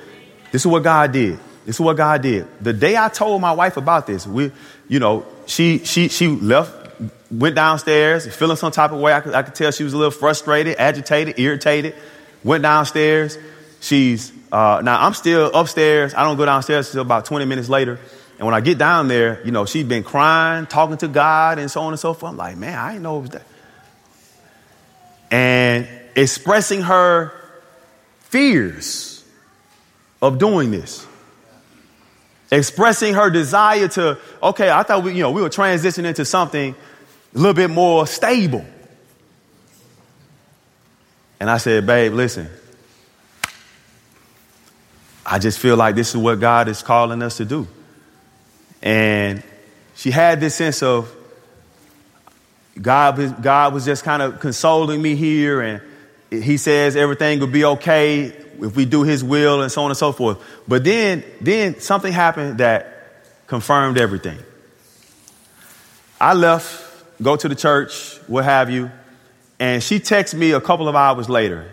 [0.50, 1.38] This is what God did.
[1.64, 2.46] This is what God did.
[2.60, 4.50] The day I told my wife about this, we,
[4.88, 7.00] you know, she, she, she left,
[7.30, 9.12] went downstairs, feeling some type of way.
[9.12, 11.94] I could, I could tell she was a little frustrated, agitated, irritated.
[12.42, 13.38] Went downstairs.
[13.80, 16.14] She's, uh, now I'm still upstairs.
[16.14, 18.00] I don't go downstairs until about 20 minutes later.
[18.38, 21.70] And when I get down there, you know, she's been crying, talking to God, and
[21.70, 22.32] so on and so forth.
[22.32, 23.46] I'm like, man, I didn't know it was that.
[25.30, 27.32] And expressing her
[28.20, 29.24] fears
[30.20, 31.06] of doing this.
[32.52, 36.74] Expressing her desire to, okay, I thought we, you know, we were transitioning into something
[37.34, 38.62] a little bit more stable.
[41.40, 42.50] And I said, babe, listen,
[45.24, 47.66] I just feel like this is what God is calling us to do.
[48.82, 49.42] And
[49.94, 51.10] she had this sense of
[52.80, 55.80] God, God was just kind of consoling me here, and
[56.30, 59.96] He says everything will be okay if we do His will, and so on and
[59.96, 60.38] so forth.
[60.66, 64.38] But then, then something happened that confirmed everything.
[66.20, 68.90] I left, go to the church, what have you,
[69.58, 71.70] and she texted me a couple of hours later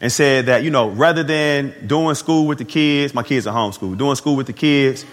[0.00, 3.54] and said that, you know, rather than doing school with the kids, my kids are
[3.54, 5.06] homeschooled, doing school with the kids,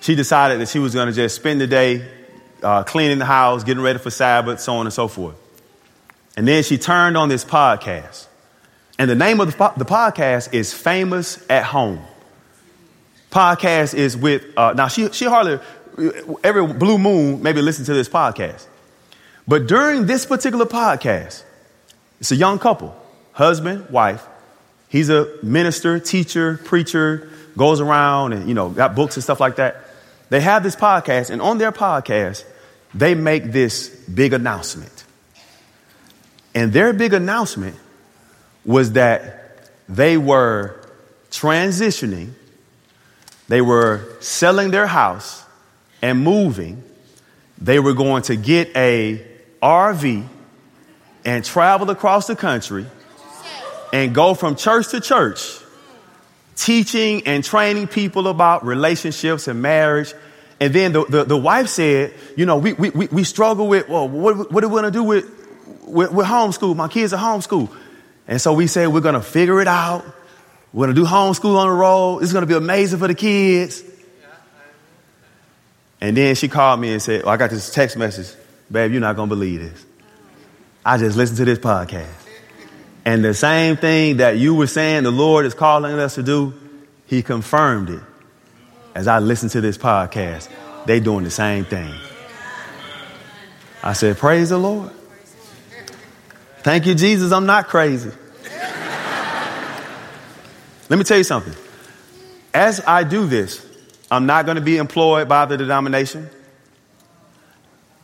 [0.00, 2.08] she decided that she was going to just spend the day
[2.62, 5.36] uh, cleaning the house, getting ready for Sabbath, so on and so forth.
[6.36, 8.27] And then she turned on this podcast.
[8.98, 12.00] And the name of the, the podcast is Famous at Home.
[13.30, 15.60] Podcast is with, uh, now she, she hardly,
[16.42, 18.66] every blue moon, maybe listen to this podcast.
[19.46, 21.44] But during this particular podcast,
[22.20, 22.96] it's a young couple,
[23.32, 24.26] husband, wife.
[24.88, 29.56] He's a minister, teacher, preacher, goes around and, you know, got books and stuff like
[29.56, 29.84] that.
[30.30, 32.44] They have this podcast, and on their podcast,
[32.94, 35.04] they make this big announcement.
[36.54, 37.76] And their big announcement
[38.68, 40.78] was that they were
[41.30, 42.32] transitioning,
[43.48, 45.42] they were selling their house
[46.02, 46.84] and moving.
[47.56, 49.26] They were going to get a
[49.62, 50.26] RV
[51.24, 52.84] and travel across the country
[53.90, 55.60] and go from church to church
[56.54, 60.12] teaching and training people about relationships and marriage.
[60.60, 64.06] And then the, the, the wife said, you know, we, we, we struggle with, well,
[64.06, 65.24] what, what are we going to do with,
[65.86, 66.76] with, with homeschool?
[66.76, 67.74] My kids are homeschool.
[68.28, 70.04] And so we said, we're going to figure it out.
[70.72, 72.18] We're going to do homeschool on the road.
[72.22, 73.82] It's going to be amazing for the kids.
[76.00, 78.28] And then she called me and said, well, I got this text message.
[78.70, 79.86] Babe, you're not going to believe this.
[80.84, 82.06] I just listened to this podcast.
[83.04, 86.52] And the same thing that you were saying the Lord is calling us to do,
[87.06, 88.02] He confirmed it.
[88.94, 90.48] As I listened to this podcast,
[90.84, 91.94] they doing the same thing.
[93.82, 94.90] I said, Praise the Lord.
[96.62, 97.32] Thank you, Jesus.
[97.32, 98.10] I'm not crazy.
[100.88, 101.54] Let me tell you something.
[102.54, 103.64] As I do this,
[104.10, 106.30] I'm not going to be employed by the denomination.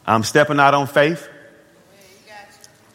[0.06, 1.28] I'm stepping out on faith.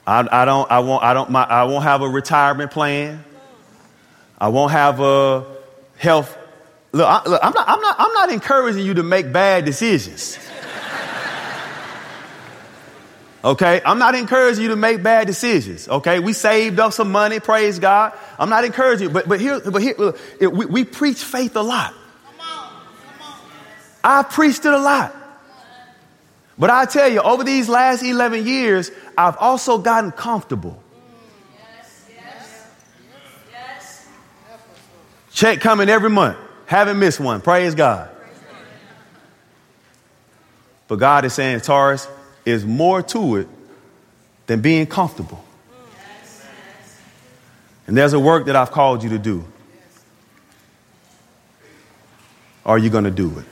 [0.05, 3.23] I, I don't, I won't, I don't, my, I won't have a retirement plan.
[4.39, 5.45] I won't have a
[5.97, 6.35] health.
[6.91, 10.39] Look, I, look, I'm not, I'm not, I'm not encouraging you to make bad decisions.
[13.43, 15.87] Okay, I'm not encouraging you to make bad decisions.
[15.87, 18.13] Okay, we saved up some money, praise God.
[18.37, 19.95] I'm not encouraging you, but but here, but here,
[20.41, 21.93] we, we preach faith a lot.
[24.03, 25.15] I preached it a lot.
[26.57, 30.81] But I tell you, over these last 11 years, I've also gotten comfortable.
[35.31, 36.37] Check coming every month.
[36.65, 37.39] Haven't missed one.
[37.39, 38.09] Praise God.
[40.89, 42.07] But God is saying, Taurus,
[42.49, 43.47] is more to it
[44.47, 45.43] than being comfortable.
[47.87, 49.45] And there's a work that I've called you to do.
[52.65, 53.45] Are you going to do it?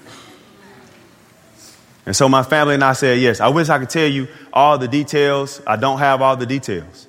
[2.06, 4.78] And so my family and I said, yes, I wish I could tell you all
[4.78, 5.62] the details.
[5.66, 7.08] I don't have all the details.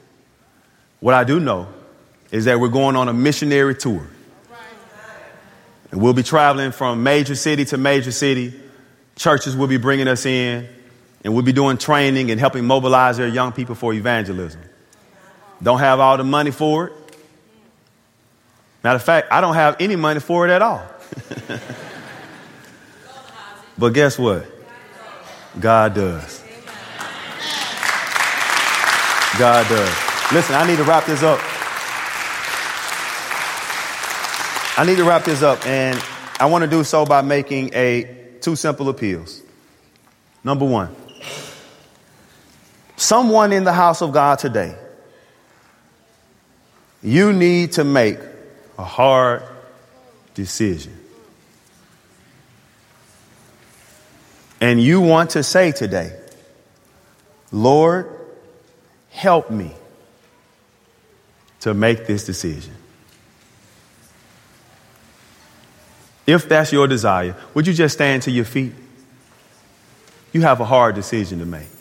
[1.01, 1.69] What I do know
[2.31, 4.07] is that we're going on a missionary tour.
[5.91, 8.59] And we'll be traveling from major city to major city.
[9.17, 10.69] Churches will be bringing us in,
[11.25, 14.61] and we'll be doing training and helping mobilize their young people for evangelism.
[15.63, 16.93] Don't have all the money for it.
[18.85, 20.87] Matter of fact, I don't have any money for it at all.
[23.79, 24.47] but guess what?
[25.59, 26.45] God does.
[29.39, 30.33] God does.
[30.33, 31.41] Listen, I need to wrap this up.
[34.79, 36.01] I need to wrap this up, and
[36.39, 39.43] I want to do so by making a two simple appeals.
[40.45, 40.95] Number one,
[42.99, 44.75] someone in the house of God today,
[47.03, 48.19] you need to make
[48.77, 49.43] a hard
[50.35, 50.95] decision.
[54.61, 56.19] And you want to say today,
[57.53, 58.11] Lord,
[59.11, 59.73] help me
[61.61, 62.75] to make this decision.
[66.27, 68.73] If that's your desire, would you just stand to your feet?
[70.33, 71.78] You have a hard decision to make.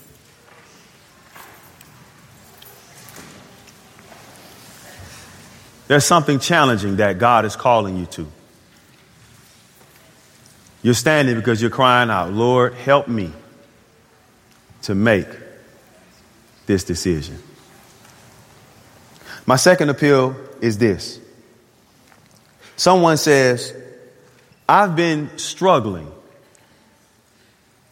[5.88, 8.28] There's something challenging that God is calling you to.
[10.84, 13.32] You're standing because you're crying out, Lord, help me
[14.84, 15.28] to make
[16.66, 17.42] this decision.
[19.46, 21.20] My second appeal is this.
[22.76, 23.74] Someone says,
[24.68, 26.12] I've been struggling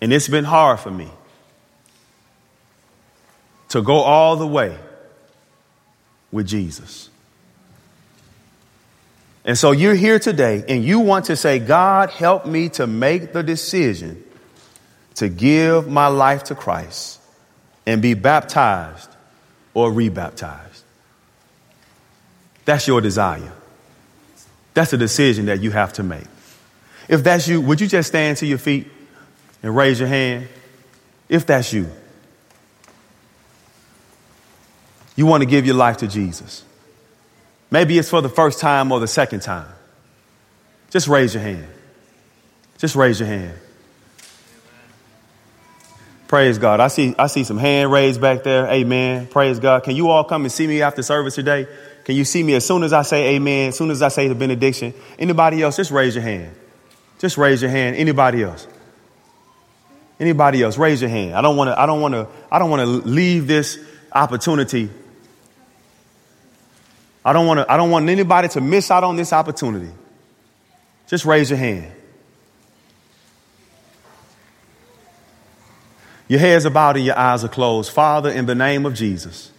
[0.01, 1.09] and it's been hard for me
[3.69, 4.77] to go all the way
[6.31, 7.09] with Jesus.
[9.45, 13.31] And so you're here today and you want to say, God, help me to make
[13.31, 14.23] the decision
[15.15, 17.21] to give my life to Christ
[17.85, 19.09] and be baptized
[19.75, 20.83] or rebaptized.
[22.65, 23.53] That's your desire.
[24.73, 26.25] That's a decision that you have to make.
[27.07, 28.87] If that's you, would you just stand to your feet
[29.61, 30.47] and raise your hand?
[31.29, 31.87] If that's you,
[35.15, 36.63] you want to give your life to Jesus.
[37.75, 39.67] Maybe it's for the first time or the second time.
[40.91, 41.67] Just raise your hand.
[42.77, 43.53] Just raise your hand.
[46.29, 46.79] Praise God.
[46.79, 48.65] I see, I see some hand raised back there.
[48.67, 49.27] Amen.
[49.27, 49.83] Praise God.
[49.83, 51.67] Can you all come and see me after service today?
[52.05, 54.29] Can you see me as soon as I say amen, as soon as I say
[54.29, 54.93] the benediction?
[55.19, 56.55] Anybody else, just raise your hand.
[57.19, 57.97] Just raise your hand.
[57.97, 58.69] Anybody else?
[60.17, 60.77] Anybody else?
[60.77, 61.35] Raise your hand.
[61.35, 63.77] I don't want to, I don't want to, I don't want to leave this
[64.13, 64.89] opportunity
[67.25, 69.91] I don't want to, I don't want anybody to miss out on this opportunity.
[71.07, 71.91] Just raise your hand.
[76.27, 77.91] Your heads are bowed and your eyes are closed.
[77.91, 79.51] Father, in the name of Jesus,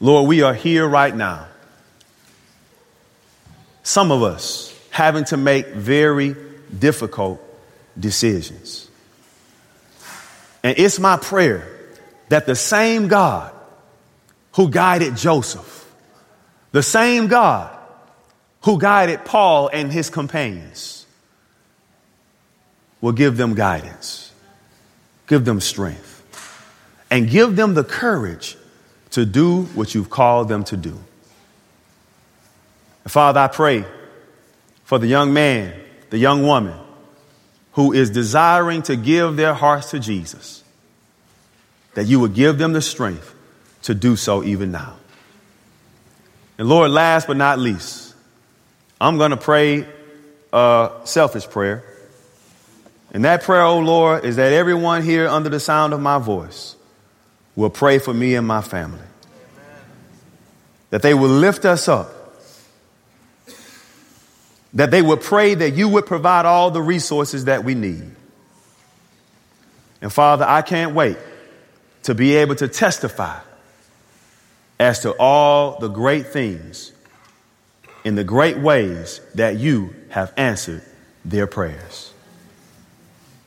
[0.00, 1.46] Lord, we are here right now.
[3.82, 6.34] Some of us having to make very
[6.78, 7.40] difficult
[7.98, 8.88] decisions.
[10.62, 11.70] And it's my prayer
[12.30, 13.53] that the same God
[14.54, 15.92] who guided Joseph,
[16.72, 17.76] the same God
[18.62, 21.06] who guided Paul and his companions,
[23.00, 24.32] will give them guidance,
[25.26, 26.22] give them strength,
[27.10, 28.56] and give them the courage
[29.10, 30.98] to do what you've called them to do.
[33.06, 33.84] Father, I pray
[34.84, 35.78] for the young man,
[36.08, 36.78] the young woman
[37.72, 40.64] who is desiring to give their hearts to Jesus,
[41.94, 43.33] that you would give them the strength
[43.84, 44.96] to do so even now.
[46.58, 48.14] And Lord, last but not least,
[49.00, 49.86] I'm going to pray
[50.52, 51.84] a selfish prayer.
[53.12, 56.76] And that prayer, oh Lord, is that everyone here under the sound of my voice
[57.54, 58.98] will pray for me and my family.
[60.90, 62.10] That they will lift us up.
[64.74, 68.10] That they will pray that you would provide all the resources that we need.
[70.00, 71.16] And Father, I can't wait
[72.04, 73.40] to be able to testify
[74.84, 76.92] as to all the great things
[78.04, 80.82] in the great ways that you have answered
[81.24, 82.12] their prayers.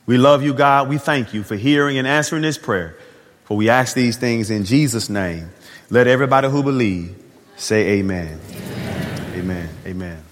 [0.04, 0.88] We love you, God.
[0.88, 2.96] We thank you for hearing and answering this prayer.
[3.44, 5.50] For we ask these things in Jesus' name.
[5.90, 7.14] Let everybody who believe
[7.56, 8.40] say amen.
[8.50, 9.34] Amen.
[9.36, 9.68] Amen.
[9.86, 10.27] amen.